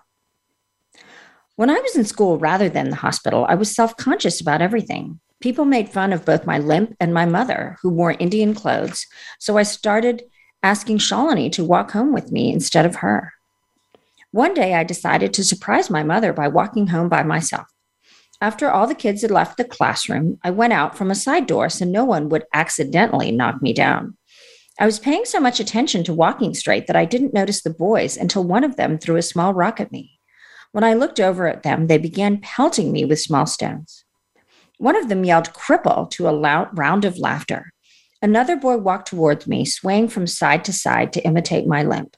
[1.55, 5.19] When I was in school rather than the hospital, I was self conscious about everything.
[5.39, 9.05] People made fun of both my limp and my mother, who wore Indian clothes.
[9.39, 10.23] So I started
[10.63, 13.33] asking Shalini to walk home with me instead of her.
[14.31, 17.67] One day, I decided to surprise my mother by walking home by myself.
[18.41, 21.69] After all the kids had left the classroom, I went out from a side door
[21.69, 24.15] so no one would accidentally knock me down.
[24.79, 28.15] I was paying so much attention to walking straight that I didn't notice the boys
[28.15, 30.19] until one of them threw a small rock at me.
[30.71, 34.05] When I looked over at them, they began pelting me with small stones.
[34.77, 37.73] One of them yelled cripple to a loud round of laughter.
[38.21, 42.15] Another boy walked towards me, swaying from side to side to imitate my limp.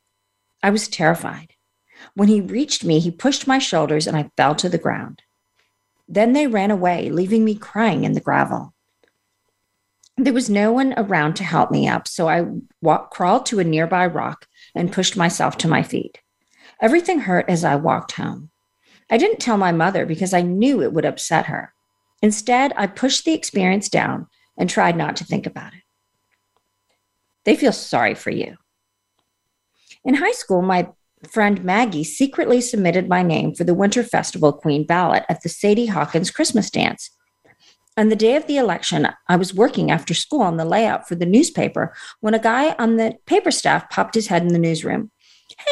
[0.62, 1.54] I was terrified.
[2.14, 5.24] When he reached me, he pushed my shoulders and I fell to the ground.
[6.14, 8.74] Then they ran away, leaving me crying in the gravel.
[10.18, 12.46] There was no one around to help me up, so I
[13.12, 14.46] crawled to a nearby rock
[14.76, 16.20] and pushed myself to my feet.
[16.82, 18.50] Everything hurt as I walked home.
[19.10, 21.74] I didn't tell my mother because I knew it would upset her.
[22.22, 25.84] Instead, I pushed the experience down and tried not to think about it.
[27.46, 28.58] They feel sorry for you.
[30.04, 30.90] In high school, my
[31.30, 35.88] friend Maggie secretly submitted my name for the Winter Festival Queen ballot at the Sadie
[35.88, 37.12] Hawkins Christmas dance.
[37.98, 41.16] On the day of the election, I was working after school on the layout for
[41.16, 45.12] the newspaper when a guy on the paper staff popped his head in the newsroom.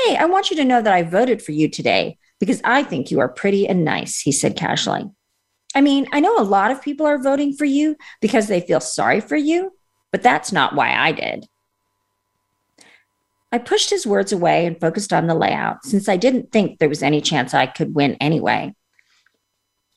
[0.05, 3.09] Hey, I want you to know that I voted for you today because I think
[3.09, 5.05] you are pretty and nice, he said casually.
[5.73, 8.79] I mean, I know a lot of people are voting for you because they feel
[8.79, 9.71] sorry for you,
[10.11, 11.47] but that's not why I did.
[13.51, 16.89] I pushed his words away and focused on the layout since I didn't think there
[16.89, 18.75] was any chance I could win anyway.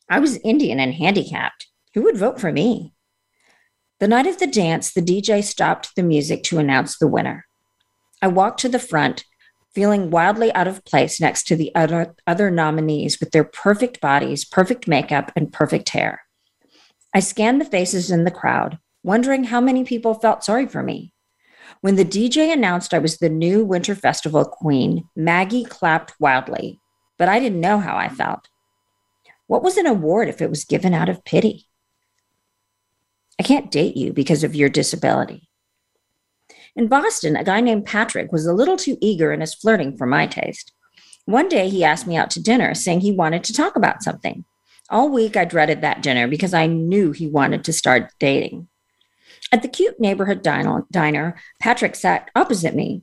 [0.08, 1.68] I was Indian and handicapped.
[1.94, 2.94] Who would vote for me?
[4.00, 7.46] The night of the dance, the DJ stopped the music to announce the winner.
[8.20, 9.24] I walked to the front,
[9.74, 14.44] feeling wildly out of place next to the other, other nominees with their perfect bodies,
[14.44, 16.22] perfect makeup, and perfect hair.
[17.14, 21.12] I scanned the faces in the crowd, wondering how many people felt sorry for me.
[21.82, 26.78] When the DJ announced I was the new Winter Festival queen, Maggie clapped wildly,
[27.18, 28.48] but I didn't know how I felt.
[29.48, 31.66] What was an award if it was given out of pity?
[33.36, 35.48] I can't date you because of your disability.
[36.76, 40.06] In Boston, a guy named Patrick was a little too eager in his flirting for
[40.06, 40.72] my taste.
[41.24, 44.44] One day he asked me out to dinner, saying he wanted to talk about something.
[44.88, 48.68] All week I dreaded that dinner because I knew he wanted to start dating.
[49.52, 53.02] At the cute neighborhood diner, Patrick sat opposite me.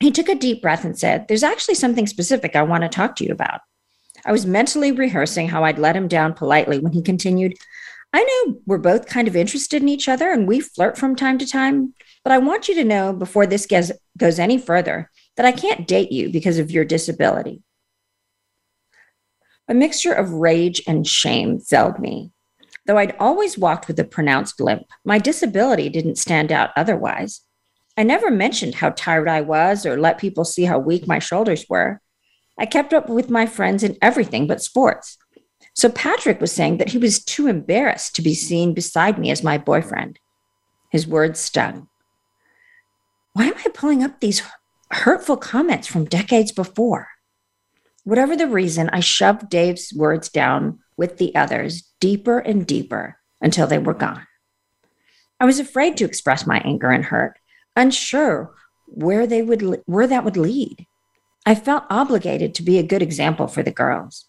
[0.00, 3.14] He took a deep breath and said, There's actually something specific I want to talk
[3.16, 3.60] to you about.
[4.24, 7.54] I was mentally rehearsing how I'd let him down politely when he continued,
[8.14, 11.38] I know we're both kind of interested in each other and we flirt from time
[11.38, 15.46] to time, but I want you to know before this gets, goes any further that
[15.46, 17.62] I can't date you because of your disability.
[19.68, 22.32] A mixture of rage and shame filled me.
[22.86, 27.42] Though I'd always walked with a pronounced limp, my disability didn't stand out otherwise.
[27.96, 31.66] I never mentioned how tired I was or let people see how weak my shoulders
[31.68, 32.00] were.
[32.58, 35.18] I kept up with my friends in everything but sports.
[35.74, 39.42] So Patrick was saying that he was too embarrassed to be seen beside me as
[39.42, 40.18] my boyfriend.
[40.90, 41.88] His words stung.
[43.32, 44.42] Why am I pulling up these
[44.90, 47.08] hurtful comments from decades before?
[48.04, 53.66] Whatever the reason, I shoved Dave's words down with the others deeper and deeper until
[53.66, 54.26] they were gone.
[55.40, 57.38] I was afraid to express my anger and hurt,
[57.74, 58.54] unsure
[58.86, 60.86] where they would where that would lead.
[61.44, 64.26] I felt obligated to be a good example for the girls.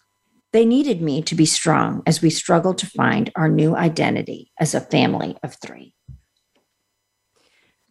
[0.52, 4.74] They needed me to be strong as we struggled to find our new identity as
[4.74, 5.94] a family of 3.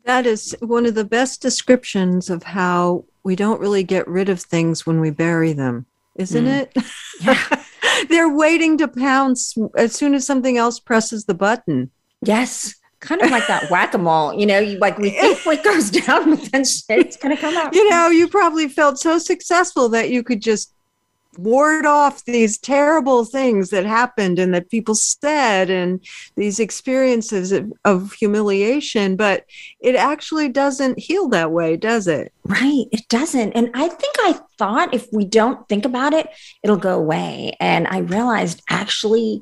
[0.05, 4.41] That is one of the best descriptions of how we don't really get rid of
[4.41, 6.61] things when we bury them, isn't mm.
[6.61, 6.77] it?
[7.21, 7.63] Yeah.
[8.09, 11.91] They're waiting to pounce as soon as something else presses the button.
[12.21, 12.75] Yes.
[12.99, 15.89] Kind of like that whack a mole, you know, you, like we think what goes
[15.89, 17.75] down, but then it's going to come out.
[17.75, 20.73] You know, you probably felt so successful that you could just
[21.37, 26.03] ward off these terrible things that happened and that people said and
[26.35, 29.45] these experiences of, of, humiliation but
[29.79, 32.31] it actually doesn't heal that way does it?
[32.43, 33.53] Right it doesn't.
[33.53, 36.27] And i think i thought if we don't think about it
[36.63, 37.55] it'll go away.
[37.59, 39.41] And i realized actually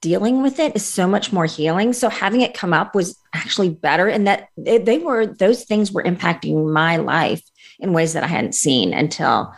[0.00, 1.92] dealing with it is so much more healing.
[1.92, 6.02] So having it come up was actually better and that they were those things were
[6.02, 7.42] impacting my life
[7.78, 9.54] in ways that i hadn't seen until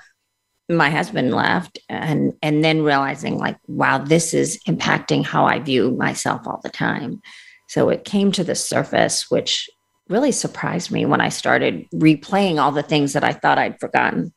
[0.76, 5.90] my husband left and and then realizing like wow this is impacting how i view
[5.92, 7.20] myself all the time.
[7.68, 9.70] So it came to the surface which
[10.08, 14.32] really surprised me when i started replaying all the things that i thought i'd forgotten.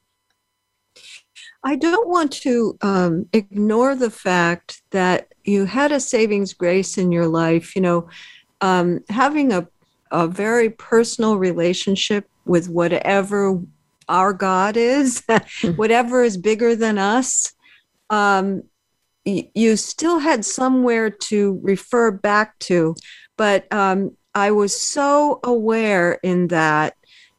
[1.63, 7.11] I don't want to um, ignore the fact that you had a savings grace in
[7.11, 8.07] your life you know
[8.61, 9.67] um, having a,
[10.11, 13.61] a very personal relationship with whatever
[14.07, 15.23] our God is,
[15.75, 17.53] whatever is bigger than us,
[18.09, 18.63] um,
[19.25, 22.95] y- you still had somewhere to refer back to.
[23.37, 26.95] But um, I was so aware in that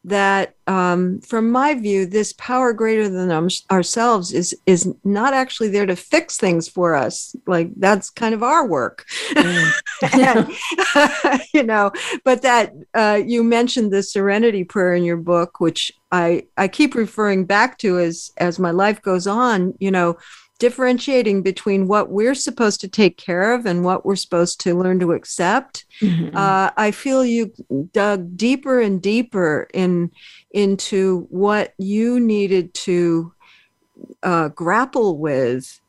[0.07, 5.67] that um, from my view this power greater than um, ourselves is is not actually
[5.67, 9.73] there to fix things for us like that's kind of our work mm.
[10.13, 11.91] and, you know
[12.23, 16.95] but that uh, you mentioned the serenity prayer in your book which i i keep
[16.95, 20.15] referring back to as as my life goes on you know
[20.59, 24.99] differentiating between what we're supposed to take care of and what we're supposed to learn
[24.99, 25.85] to accept.
[26.01, 26.35] Mm-hmm.
[26.35, 27.53] Uh, I feel you
[27.93, 30.11] dug deeper and deeper in
[30.51, 33.33] into what you needed to
[34.23, 35.79] uh, grapple with,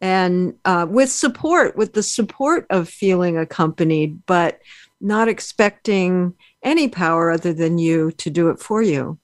[0.00, 4.60] and uh, with support, with the support of feeling accompanied, but
[5.00, 9.18] not expecting any power other than you to do it for you.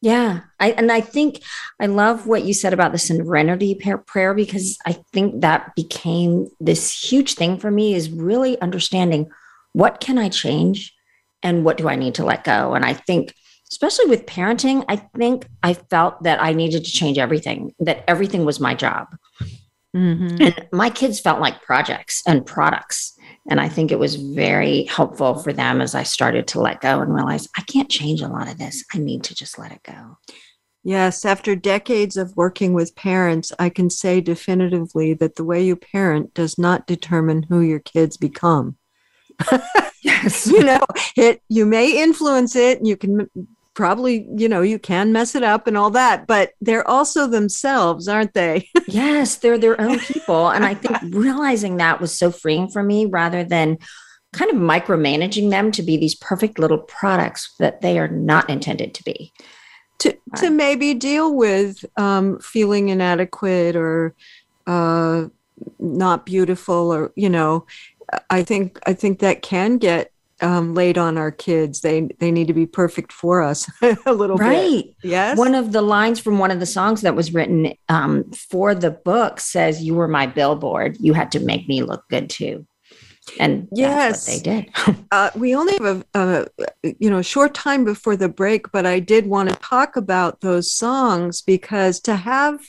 [0.00, 0.40] Yeah.
[0.60, 1.42] I, and I think
[1.80, 6.92] I love what you said about the serenity prayer because I think that became this
[6.92, 9.28] huge thing for me is really understanding
[9.72, 10.94] what can I change
[11.42, 12.74] and what do I need to let go.
[12.74, 13.34] And I think,
[13.70, 18.44] especially with parenting, I think I felt that I needed to change everything, that everything
[18.44, 19.08] was my job.
[19.96, 20.42] Mm-hmm.
[20.42, 23.17] And my kids felt like projects and products.
[23.48, 27.00] And I think it was very helpful for them as I started to let go
[27.00, 28.84] and realize I can't change a lot of this.
[28.94, 30.18] I need to just let it go.
[30.84, 35.76] Yes, after decades of working with parents, I can say definitively that the way you
[35.76, 38.76] parent does not determine who your kids become.
[40.02, 40.46] yes.
[40.46, 40.80] you know,
[41.16, 43.28] it you may influence it, you can
[43.78, 48.08] probably, you know, you can mess it up and all that, but they're also themselves,
[48.08, 48.68] aren't they?
[48.88, 50.48] yes, they're their own people.
[50.48, 53.78] And I think realizing that was so freeing for me rather than
[54.32, 58.94] kind of micromanaging them to be these perfect little products that they are not intended
[58.94, 59.32] to be.
[60.00, 64.12] To, to maybe deal with um, feeling inadequate or
[64.66, 65.26] uh,
[65.78, 67.66] not beautiful or you know
[68.30, 71.80] i think i think that can get um, laid on our kids.
[71.80, 73.70] They they need to be perfect for us
[74.06, 74.84] a little right.
[74.84, 74.94] bit.
[75.02, 75.38] Yes.
[75.38, 78.90] One of the lines from one of the songs that was written um, for the
[78.90, 80.96] book says, "You were my billboard.
[81.00, 82.66] You had to make me look good too."
[83.38, 84.70] And yes, they did.
[85.10, 86.46] uh, we only have a,
[86.84, 90.40] a you know short time before the break, but I did want to talk about
[90.40, 92.60] those songs because to have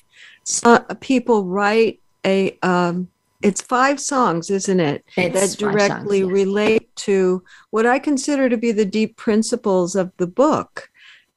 [0.44, 3.10] some, people write a um,
[3.42, 5.06] it's five songs, isn't it?
[5.16, 10.12] It's that directly songs, relate to what I consider to be the deep principles of
[10.18, 10.90] the book.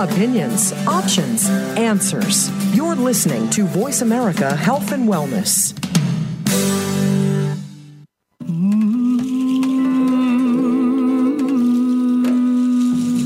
[0.00, 1.46] Opinions, options,
[1.76, 2.48] answers.
[2.74, 5.76] You're listening to Voice America Health and Wellness.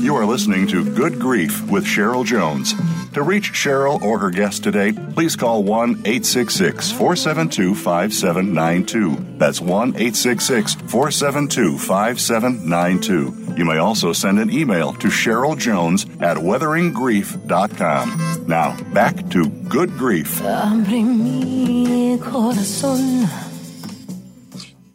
[0.03, 2.73] You are listening to Good Grief with Cheryl Jones.
[3.13, 9.37] To reach Cheryl or her guest today, please call 1 866 472 5792.
[9.37, 13.44] That's 1 866 472 5792.
[13.55, 18.45] You may also send an email to Cheryl Jones at weatheringgrief.com.
[18.47, 20.41] Now, back to Good Grief.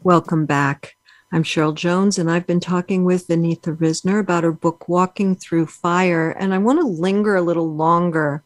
[0.03, 0.97] Welcome back.
[1.33, 5.67] I'm Cheryl Jones, and I've been talking with Vaneetha Risner about her book, Walking Through
[5.67, 6.31] Fire.
[6.31, 8.43] And I want to linger a little longer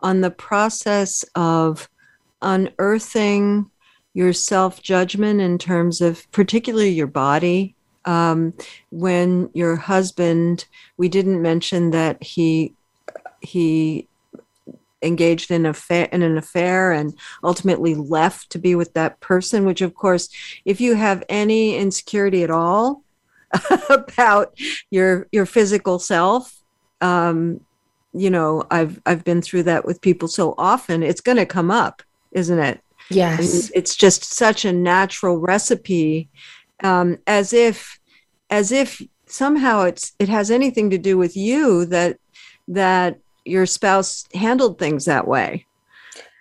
[0.00, 1.88] on the process of
[2.42, 3.70] unearthing
[4.14, 7.75] your self judgment in terms of particularly your body.
[8.06, 8.54] Um,
[8.90, 12.74] when your husband, we didn't mention that he
[13.40, 14.08] he
[15.02, 19.80] engaged in, affair, in an affair and ultimately left to be with that person, which,
[19.80, 20.28] of course,
[20.64, 23.02] if you have any insecurity at all
[23.90, 24.54] about
[24.90, 26.60] your your physical self,
[27.00, 27.60] um,
[28.12, 31.02] you know, I've I've been through that with people so often.
[31.02, 32.02] It's going to come up,
[32.32, 32.80] isn't it?
[33.08, 33.70] Yes.
[33.72, 36.28] it's just such a natural recipe,
[36.82, 37.98] um, as if
[38.50, 42.18] as if somehow it's it has anything to do with you that
[42.68, 45.66] that your spouse handled things that way.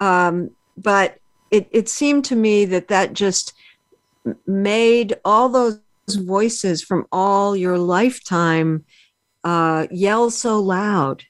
[0.02, 1.20] Um, but
[1.52, 3.54] it, it seemed to me that that just
[4.48, 5.80] made all those
[6.10, 8.84] voices from all your lifetime
[9.44, 11.24] uh, yell so loud.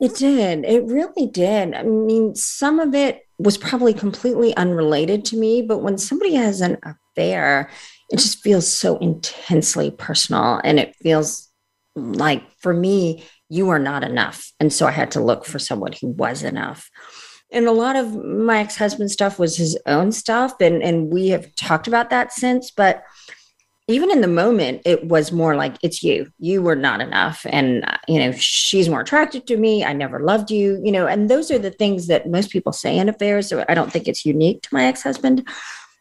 [0.00, 0.64] It did.
[0.64, 1.74] It really did.
[1.74, 6.60] I mean, some of it was probably completely unrelated to me, but when somebody has
[6.60, 7.70] an affair,
[8.12, 10.60] it just feels so intensely personal.
[10.62, 11.48] And it feels
[11.96, 14.52] like for me, you are not enough.
[14.60, 16.90] And so I had to look for someone who was enough.
[17.50, 20.60] And a lot of my ex-husband stuff was his own stuff.
[20.60, 23.02] And, and we have talked about that since, but
[23.88, 27.44] even in the moment, it was more like, it's you, you were not enough.
[27.50, 29.84] And, you know, she's more attracted to me.
[29.84, 32.96] I never loved you, you know, and those are the things that most people say
[32.96, 33.48] in affairs.
[33.48, 35.46] So I don't think it's unique to my ex-husband,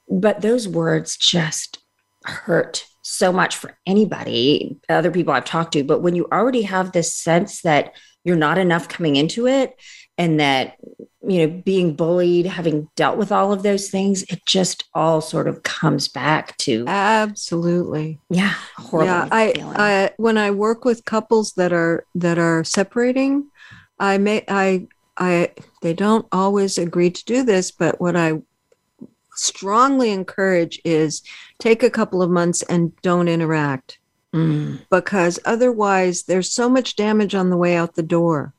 [0.09, 1.80] but those words just
[2.24, 5.84] hurt so much for anybody, other people I've talked to.
[5.84, 9.80] But when you already have this sense that you're not enough coming into it
[10.17, 10.76] and that,
[11.28, 15.47] you know, being bullied, having dealt with all of those things, it just all sort
[15.47, 18.19] of comes back to absolutely.
[18.30, 18.53] Yeah.
[18.78, 19.07] Horrible.
[19.07, 19.28] Yeah.
[19.32, 23.49] I, I, when I work with couples that are, that are separating,
[23.99, 28.41] I may, I, I, they don't always agree to do this, but what I
[29.36, 31.21] strongly encourage is
[31.59, 33.99] take a couple of months and don't interact.
[34.34, 34.79] Mm.
[34.89, 38.53] because otherwise there's so much damage on the way out the door.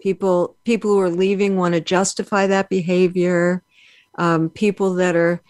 [0.00, 3.62] People people who are leaving want to justify that behavior.
[4.16, 5.40] Um, people that are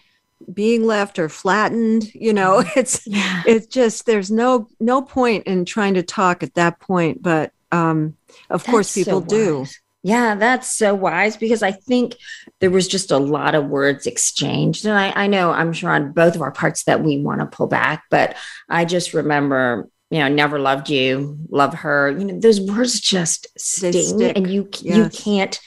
[0.53, 3.41] being left or flattened you know it's yeah.
[3.45, 8.15] it's just there's no no point in trying to talk at that point but um
[8.49, 9.65] of That's course people so do
[10.07, 12.15] yeah, that's so wise because I think
[12.61, 14.85] there was just a lot of words exchanged.
[14.85, 17.45] And I, I know I'm sure on both of our parts that we want to
[17.45, 18.37] pull back, but
[18.69, 22.09] I just remember, you know, never loved you, love her.
[22.11, 24.95] You know, those words just sting and you yes.
[24.95, 25.59] you can't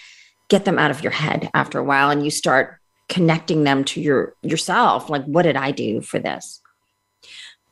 [0.48, 2.78] get them out of your head after a while and you start
[3.10, 5.10] connecting them to your yourself.
[5.10, 6.62] Like, what did I do for this?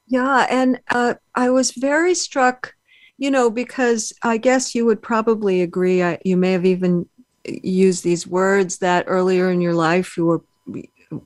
[0.07, 0.47] Yeah.
[0.51, 2.75] And uh, I was very struck
[3.19, 6.03] you know, because I guess you would probably agree.
[6.03, 7.09] I, you may have even
[7.45, 10.43] used these words that earlier in your life you were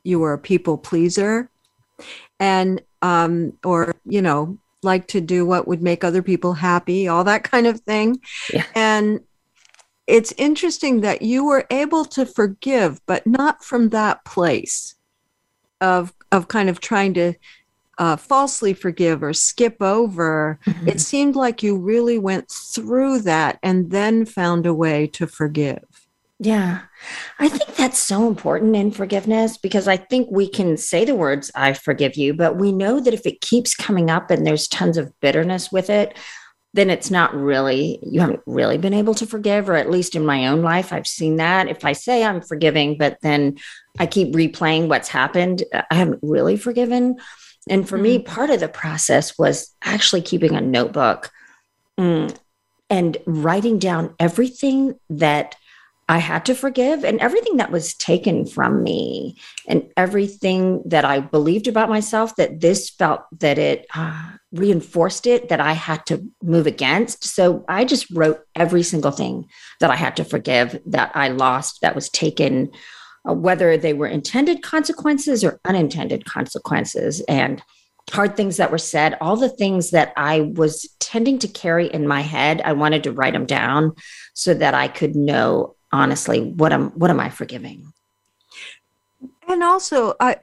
[0.05, 1.51] you were a people pleaser,
[2.41, 7.25] and um, or you know, like to do what would make other people happy, all
[7.25, 8.21] that kind of thing.
[8.53, 8.65] Yeah.
[8.75, 9.21] And
[10.07, 14.95] it's interesting that you were able to forgive, but not from that place
[15.81, 17.35] of of kind of trying to
[17.99, 20.59] uh, falsely forgive or skip over.
[20.67, 20.89] Mm-hmm.
[20.89, 25.85] It seemed like you really went through that and then found a way to forgive.
[26.39, 26.81] Yeah.
[27.39, 31.53] I think that's so important in forgiveness because I think we can say the words,
[31.55, 34.97] I forgive you, but we know that if it keeps coming up and there's tons
[34.97, 36.17] of bitterness with it,
[36.75, 40.25] then it's not really, you haven't really been able to forgive, or at least in
[40.25, 41.69] my own life, I've seen that.
[41.69, 43.59] If I say I'm forgiving, but then
[43.99, 47.19] I keep replaying what's happened, I haven't really forgiven.
[47.69, 48.03] And for mm-hmm.
[48.03, 51.31] me, part of the process was actually keeping a notebook
[51.99, 52.37] mm,
[52.91, 55.57] and writing down everything that
[56.09, 59.39] I had to forgive and everything that was taken from me
[59.69, 65.49] and everything that I believed about myself that this felt that it uh, reinforced it
[65.49, 67.25] that I had to move against.
[67.25, 69.49] So I just wrote every single thing
[69.81, 72.73] that I had to forgive that I lost, that was taken
[73.29, 77.21] uh, whether they were intended consequences or unintended consequences.
[77.29, 77.63] And
[78.11, 82.07] hard things that were said, all the things that I was tending to carry in
[82.07, 83.95] my head, I wanted to write them down
[84.35, 87.93] so that I could know honestly what am what am I forgiving.
[89.49, 90.37] And also, I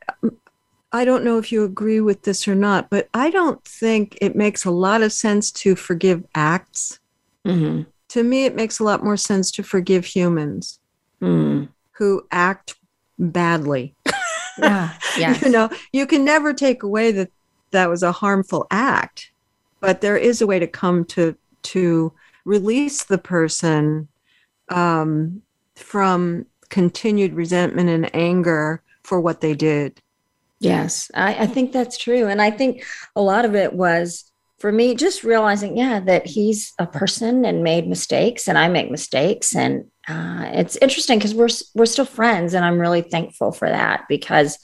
[0.92, 4.36] I don't know if you agree with this or not, but I don't think it
[4.36, 7.00] makes a lot of sense to forgive acts.
[7.46, 7.84] Mm-hmm.
[8.10, 10.80] To me, it makes a lot more sense to forgive humans
[11.22, 11.70] Mm.
[12.00, 12.76] Who act
[13.20, 13.96] badly.
[14.58, 15.42] Yeah, yes.
[15.42, 17.32] You know, you can never take away that
[17.72, 19.32] that was a harmful act,
[19.80, 22.12] but there is a way to come to to
[22.44, 24.10] release the person
[24.68, 25.42] um,
[25.76, 30.02] from continued resentment and anger for what they did.
[30.60, 32.28] Yes, I, I think that's true.
[32.28, 32.84] And I think
[33.16, 34.30] a lot of it was
[34.60, 38.92] for me just realizing, yeah, that he's a person and made mistakes and I make
[38.92, 39.56] mistakes.
[39.56, 42.54] And uh, it's interesting because we're, we're still friends.
[42.54, 44.58] And I'm really thankful for that because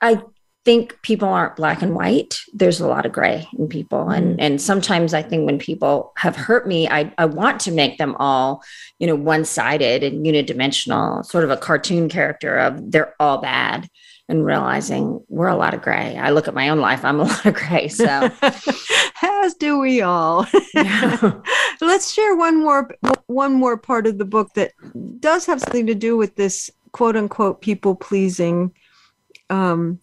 [0.00, 0.22] I
[0.64, 2.40] think people aren't black and white.
[2.52, 4.08] There's a lot of gray in people.
[4.08, 7.98] And, and sometimes I think when people have hurt me, I, I want to make
[7.98, 8.64] them all,
[8.98, 13.88] you know, one sided and unidimensional, sort of a cartoon character of they're all bad
[14.28, 16.16] and realizing we're a lot of gray.
[16.16, 17.88] I look at my own life, I'm a lot of gray.
[17.88, 18.30] So,
[19.22, 20.46] As do we all.
[21.80, 22.90] Let's share one more
[23.26, 24.72] one more part of the book that
[25.20, 28.72] does have something to do with this quote unquote people pleasing
[29.50, 30.00] um,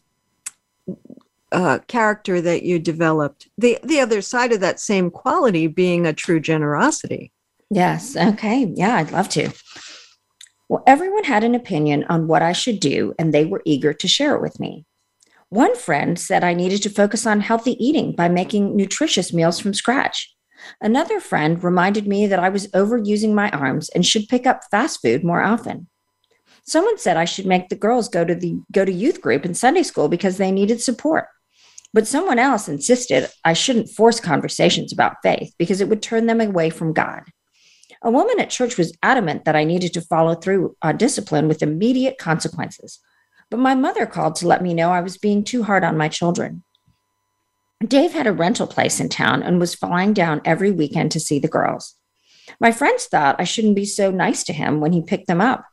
[1.51, 3.49] uh, character that you developed.
[3.57, 7.31] The the other side of that same quality being a true generosity.
[7.69, 8.15] yes.
[8.15, 8.71] Okay.
[8.75, 9.51] Yeah, I'd love to.
[10.69, 14.07] Well, everyone had an opinion on what I should do, and they were eager to
[14.07, 14.85] share it with me.
[15.49, 19.73] One friend said I needed to focus on healthy eating by making nutritious meals from
[19.73, 20.33] scratch.
[20.81, 25.01] Another friend reminded me that I was overusing my arms and should pick up fast
[25.01, 25.87] food more often.
[26.65, 29.53] Someone said I should make the girls go to the go to youth group in
[29.53, 31.27] Sunday school because they needed support.
[31.93, 36.41] But someone else insisted I shouldn't force conversations about faith because it would turn them
[36.41, 37.23] away from God.
[38.05, 41.63] A woman at church was adamant that I needed to follow through on discipline with
[41.63, 42.99] immediate consequences.
[43.49, 46.09] But my mother called to let me know I was being too hard on my
[46.09, 46.63] children.
[47.85, 51.39] Dave had a rental place in town and was flying down every weekend to see
[51.39, 51.95] the girls.
[52.59, 55.65] My friends thought I shouldn't be so nice to him when he picked them up,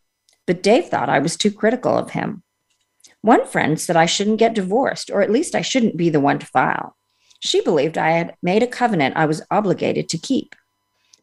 [0.46, 2.44] but Dave thought I was too critical of him.
[3.22, 6.38] One friend said I shouldn't get divorced, or at least I shouldn't be the one
[6.38, 6.96] to file.
[7.40, 10.54] She believed I had made a covenant I was obligated to keep.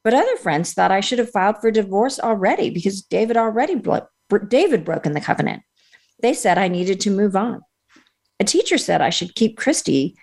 [0.08, 4.08] But other friends thought I should have filed for divorce already because David already blo-
[4.47, 5.64] David broken the covenant.
[6.22, 7.60] They said I needed to move on.
[8.39, 10.16] A teacher said I should keep Christy,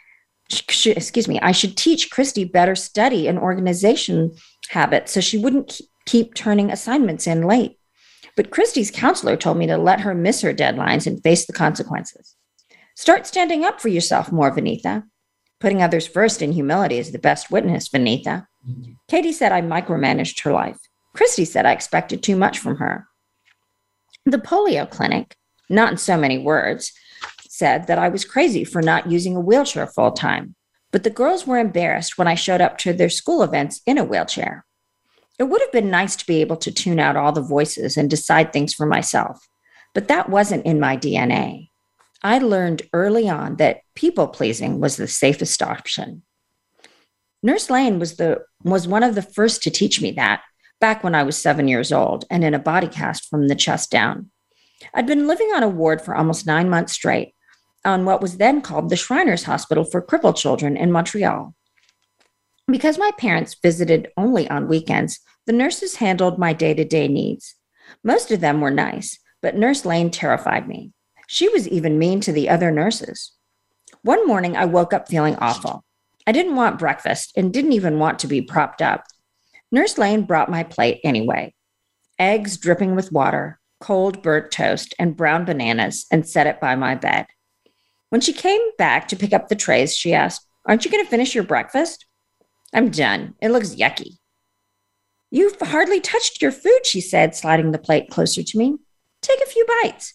[0.51, 4.33] sh- excuse me, I should teach Christy better study and organization
[4.71, 7.79] habits so she wouldn't keep, turning assignments in late.
[8.39, 12.35] But Christy's counselor told me to let her miss her deadlines and face the consequences.
[12.97, 15.05] Start standing up for yourself more, Vaneetha.
[15.61, 18.47] Putting others first in humility is the best witness, Vaneetha.
[19.09, 20.79] Katie said I micromanaged her life.
[21.15, 23.07] Christy said I expected too much from her.
[24.27, 25.37] The polio clinic,
[25.69, 26.93] not in so many words,
[27.49, 30.55] said that I was crazy for not using a wheelchair full time.
[30.91, 34.05] But the girls were embarrassed when I showed up to their school events in a
[34.05, 34.65] wheelchair.
[35.39, 38.09] It would have been nice to be able to tune out all the voices and
[38.09, 39.49] decide things for myself,
[39.93, 41.71] but that wasn't in my DNA.
[42.23, 46.23] I learned early on that people pleasing was the safest option.
[47.43, 50.43] Nurse Lane was the was one of the first to teach me that
[50.81, 53.91] back when I was 7 years old and in a body cast from the chest
[53.91, 54.31] down.
[54.93, 57.35] I'd been living on a ward for almost 9 months straight
[57.85, 61.55] on what was then called the Shriners Hospital for Crippled Children in Montreal.
[62.67, 67.55] Because my parents visited only on weekends, the nurses handled my day to day needs.
[68.03, 70.93] Most of them were nice, but Nurse Lane terrified me.
[71.27, 73.33] She was even mean to the other nurses.
[74.03, 75.85] One morning, I woke up feeling awful.
[76.27, 79.05] I didn't want breakfast and didn't even want to be propped up.
[79.71, 81.55] Nurse Lane brought my plate anyway
[82.19, 86.95] eggs dripping with water, cold burnt toast, and brown bananas, and set it by my
[86.95, 87.27] bed.
[88.11, 91.11] When she came back to pick up the trays, she asked, Aren't you going to
[91.11, 92.07] finish your breakfast?
[92.73, 93.35] I'm done.
[93.43, 94.19] It looks yucky.
[95.31, 98.77] You've hardly touched your food, she said, sliding the plate closer to me.
[99.21, 100.15] Take a few bites.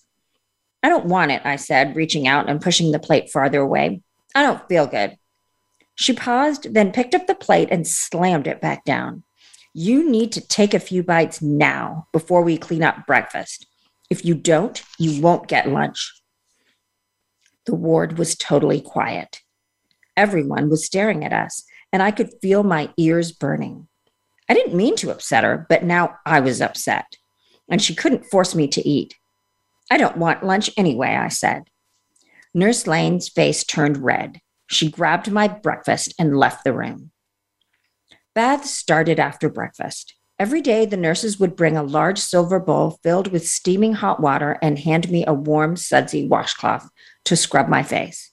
[0.81, 4.01] I don't want it, I said, reaching out and pushing the plate farther away.
[4.33, 5.17] I don't feel good.
[5.99, 9.23] She paused, then picked up the plate and slammed it back down.
[9.73, 13.67] You need to take a few bites now before we clean up breakfast.
[14.09, 16.21] If you don't, you won't get lunch.
[17.65, 19.41] The ward was totally quiet.
[20.15, 23.89] Everyone was staring at us, and I could feel my ears burning.
[24.47, 27.17] I didn't mean to upset her, but now I was upset,
[27.69, 29.15] and she couldn't force me to eat.
[29.91, 31.69] I don't want lunch anyway, I said.
[32.53, 34.39] Nurse Lane's face turned red.
[34.69, 37.11] She grabbed my breakfast and left the room.
[38.35, 40.13] Baths started after breakfast.
[40.37, 44.57] Every day, the nurses would bring a large silver bowl filled with steaming hot water
[44.61, 46.87] and hand me a warm, sudsy washcloth
[47.25, 48.31] to scrub my face.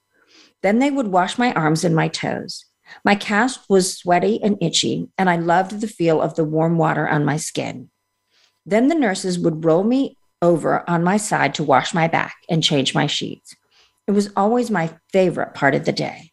[0.63, 2.67] Then they would wash my arms and my toes.
[3.05, 7.09] My cast was sweaty and itchy, and I loved the feel of the warm water
[7.09, 7.91] on my skin.
[8.67, 12.63] Then the nurses would roll me over on my side to wash my back and
[12.63, 13.57] change my sheets.
[14.07, 16.33] It was always my favorite part of the day.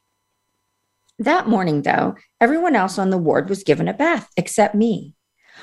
[1.19, 5.15] That morning, though, everyone else on the ward was given a bath except me.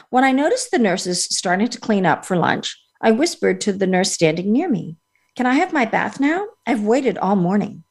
[0.08, 3.86] When I noticed the nurses starting to clean up for lunch, I whispered to the
[3.86, 4.96] nurse standing near me,
[5.36, 6.46] Can I have my bath now?
[6.66, 7.84] I've waited all morning.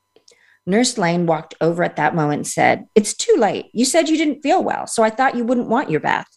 [0.66, 3.68] Nurse Lane walked over at that moment and said, It's too late.
[3.74, 6.28] You said you didn't feel well, so I thought you wouldn't want your bath.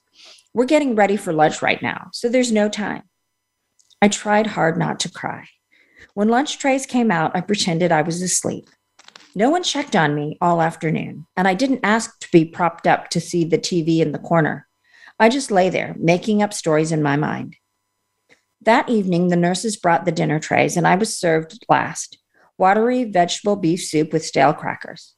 [0.54, 3.02] We're getting ready for lunch right now, so there's no time.
[4.00, 5.48] I tried hard not to cry.
[6.14, 8.68] When lunch trays came out, I pretended I was asleep.
[9.34, 13.08] No one checked on me all afternoon, and I didn't ask to be propped up
[13.10, 14.68] to see the TV in the corner.
[15.18, 17.56] I just lay there, making up stories in my mind.
[18.60, 22.18] That evening, the nurses brought the dinner trays, and I was served last
[22.58, 25.14] watery vegetable beef soup with stale crackers.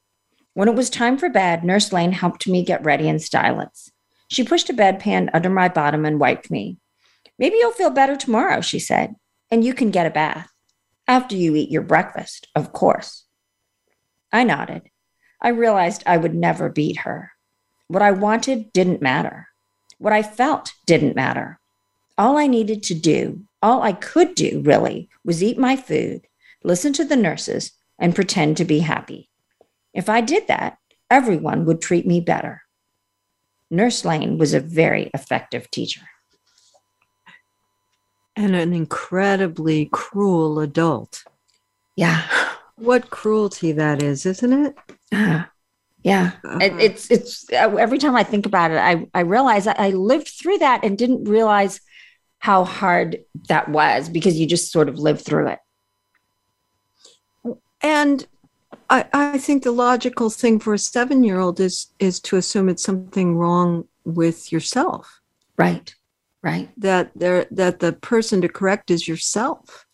[0.55, 3.91] When it was time for bed, Nurse Lane helped me get ready in silence.
[4.29, 6.79] She pushed a bedpan under my bottom and wiped me.
[7.39, 9.17] Maybe you'll feel better tomorrow, she said,
[9.51, 10.54] and you can get a bath.
[11.07, 13.25] After you eat your breakfast, of course.
[14.33, 14.91] I nodded.
[15.41, 17.33] I realized I would never beat her.
[17.89, 19.49] What I wanted didn't matter.
[19.99, 21.61] What I felt didn't matter.
[22.17, 26.27] All I needed to do, all I could do really, was eat my food,
[26.63, 29.29] listen to the nurses, and pretend to be happy.
[29.93, 30.79] If I did that,
[31.11, 32.63] everyone would treat me better.
[33.71, 36.03] Nurse Lane was a very effective teacher.
[38.37, 41.25] And an incredibly cruel adult.
[41.97, 42.23] Yeah.
[42.77, 44.77] What cruelty that is, isn't it?
[45.13, 45.45] Uh,
[46.03, 46.33] yeah.
[46.45, 46.59] Uh-huh.
[46.61, 50.29] It, it's, it's, uh, every time I think about it, I, I realize I lived
[50.29, 51.81] through that and didn't realize
[52.39, 55.59] how hard that was because you just sort of lived through it.
[57.81, 58.27] And
[58.91, 62.69] I, I think the logical thing for a seven year old is is to assume
[62.69, 65.21] it's something wrong with yourself.
[65.57, 65.95] Right.
[66.45, 66.69] Right.
[66.77, 69.87] That there that the person to correct is yourself.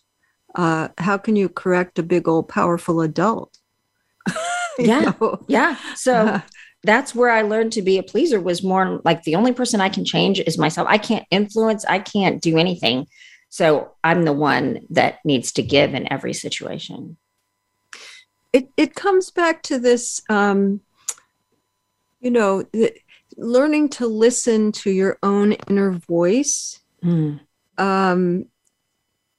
[0.53, 3.57] Uh, how can you correct a big old powerful adult?
[4.79, 5.13] Yeah.
[5.21, 5.39] know?
[5.47, 5.77] Yeah.
[5.95, 6.41] So Uh,
[6.83, 9.89] that's where I learned to be a pleaser was more like the only person I
[9.89, 10.87] can change is myself.
[10.89, 13.07] I can't influence, I can't do anything.
[13.49, 17.17] So I'm the one that needs to give in every situation.
[18.53, 20.81] it it comes back to this um
[22.19, 22.93] you know the,
[23.37, 26.79] learning to listen to your own inner voice
[27.77, 28.45] um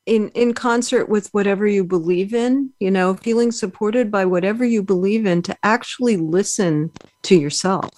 [0.07, 4.83] in in concert with whatever you believe in you know feeling supported by whatever you
[4.83, 6.91] believe in to actually listen
[7.23, 7.91] to yourself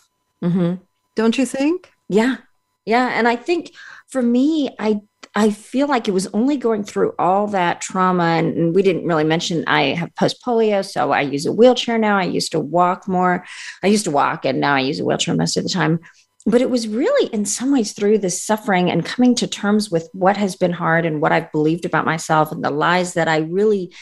[0.42, 0.82] Mm-hmm.
[1.16, 2.36] don't you think Yeah.
[2.84, 3.08] Yeah.
[3.18, 3.72] And I think
[4.08, 5.00] for me, I
[5.36, 8.24] I feel like it was only going through all that trauma.
[8.24, 10.84] And, and we didn't really mention I have post polio.
[10.84, 12.18] So I use a wheelchair now.
[12.18, 13.44] I used to walk more.
[13.82, 16.00] I used to walk and now I use a wheelchair most of the time.
[16.46, 20.10] But it was really, in some ways, through this suffering and coming to terms with
[20.12, 23.38] what has been hard and what I've believed about myself and the lies that I
[23.38, 23.94] really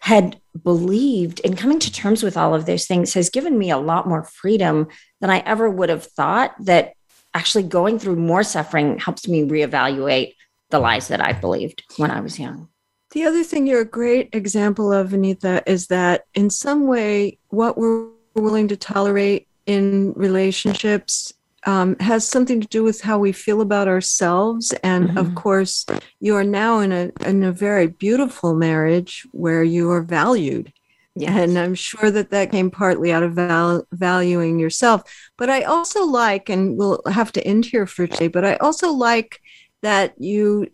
[0.00, 3.78] had believed and coming to terms with all of those things has given me a
[3.78, 4.86] lot more freedom
[5.20, 6.92] than I ever would have thought that
[7.34, 10.34] actually going through more suffering helps me reevaluate
[10.70, 12.68] the lies that I believed when I was young.
[13.12, 17.78] The other thing you're a great example of, Anita, is that in some way, what
[17.78, 21.32] we're willing to tolerate in relationships
[21.66, 24.72] um, has something to do with how we feel about ourselves.
[24.84, 25.34] And of Mhm.
[25.34, 25.84] course,
[26.20, 30.72] you are now in a in a very beautiful marriage where you are valued.
[31.20, 35.02] And I'm sure that that came partly out of val- valuing yourself.
[35.36, 38.28] But I also like, and we'll have to end here for today.
[38.28, 39.40] But I also like
[39.82, 40.68] that you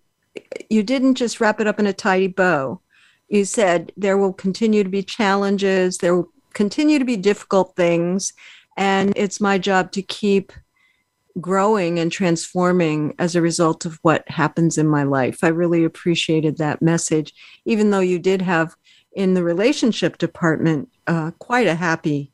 [0.69, 2.81] you didn't just wrap it up in a tidy bow.
[3.29, 8.33] You said there will continue to be challenges, there will continue to be difficult things,
[8.77, 10.53] and it's my job to keep
[11.41, 15.43] growing and transforming as a result of what happens in my life.
[15.43, 17.33] I really appreciated that message,
[17.65, 18.77] even though you did have
[19.13, 22.33] in the relationship department uh, quite a happy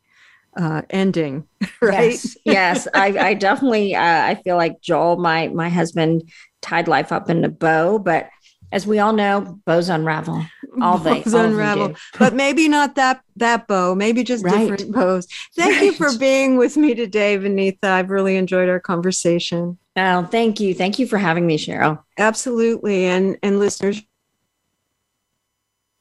[0.56, 1.46] uh, ending,
[1.82, 2.12] right?
[2.12, 2.88] Yes, yes.
[2.92, 6.30] I, I definitely uh, I feel like Joel, my my husband,
[6.62, 8.28] tied life up in a bow, but
[8.72, 10.44] as we all know, bows unravel.
[10.80, 13.94] All they Bows all unravel, but maybe not that that bow.
[13.96, 14.68] Maybe just Right.
[14.68, 15.26] different bows.
[15.56, 17.82] Thank you for being with me today, Vaneetha.
[17.84, 19.76] I've really enjoyed our conversation.
[19.96, 22.00] Oh, thank you, thank you for having me, Cheryl.
[22.18, 24.02] Absolutely, and and listeners,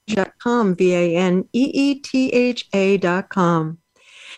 [0.07, 3.79] vaneetha.com, V A N E E T H A.com.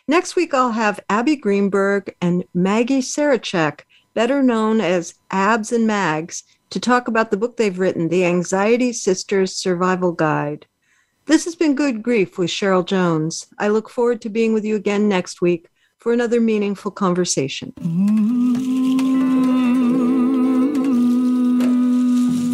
[0.07, 3.81] Next week, I'll have Abbe Greenberg and Maggie Sarachek,
[4.13, 8.93] better known as Abs and Mags, to talk about the book they've written, The Anxiety
[8.93, 10.65] Sisters Survival Guide.
[11.25, 13.47] This has been Good Grief with Cheryl Jones.
[13.59, 15.67] I look forward to being with you again next week
[15.99, 17.73] for another meaningful conversation.
[17.79, 19.10] Mm-hmm.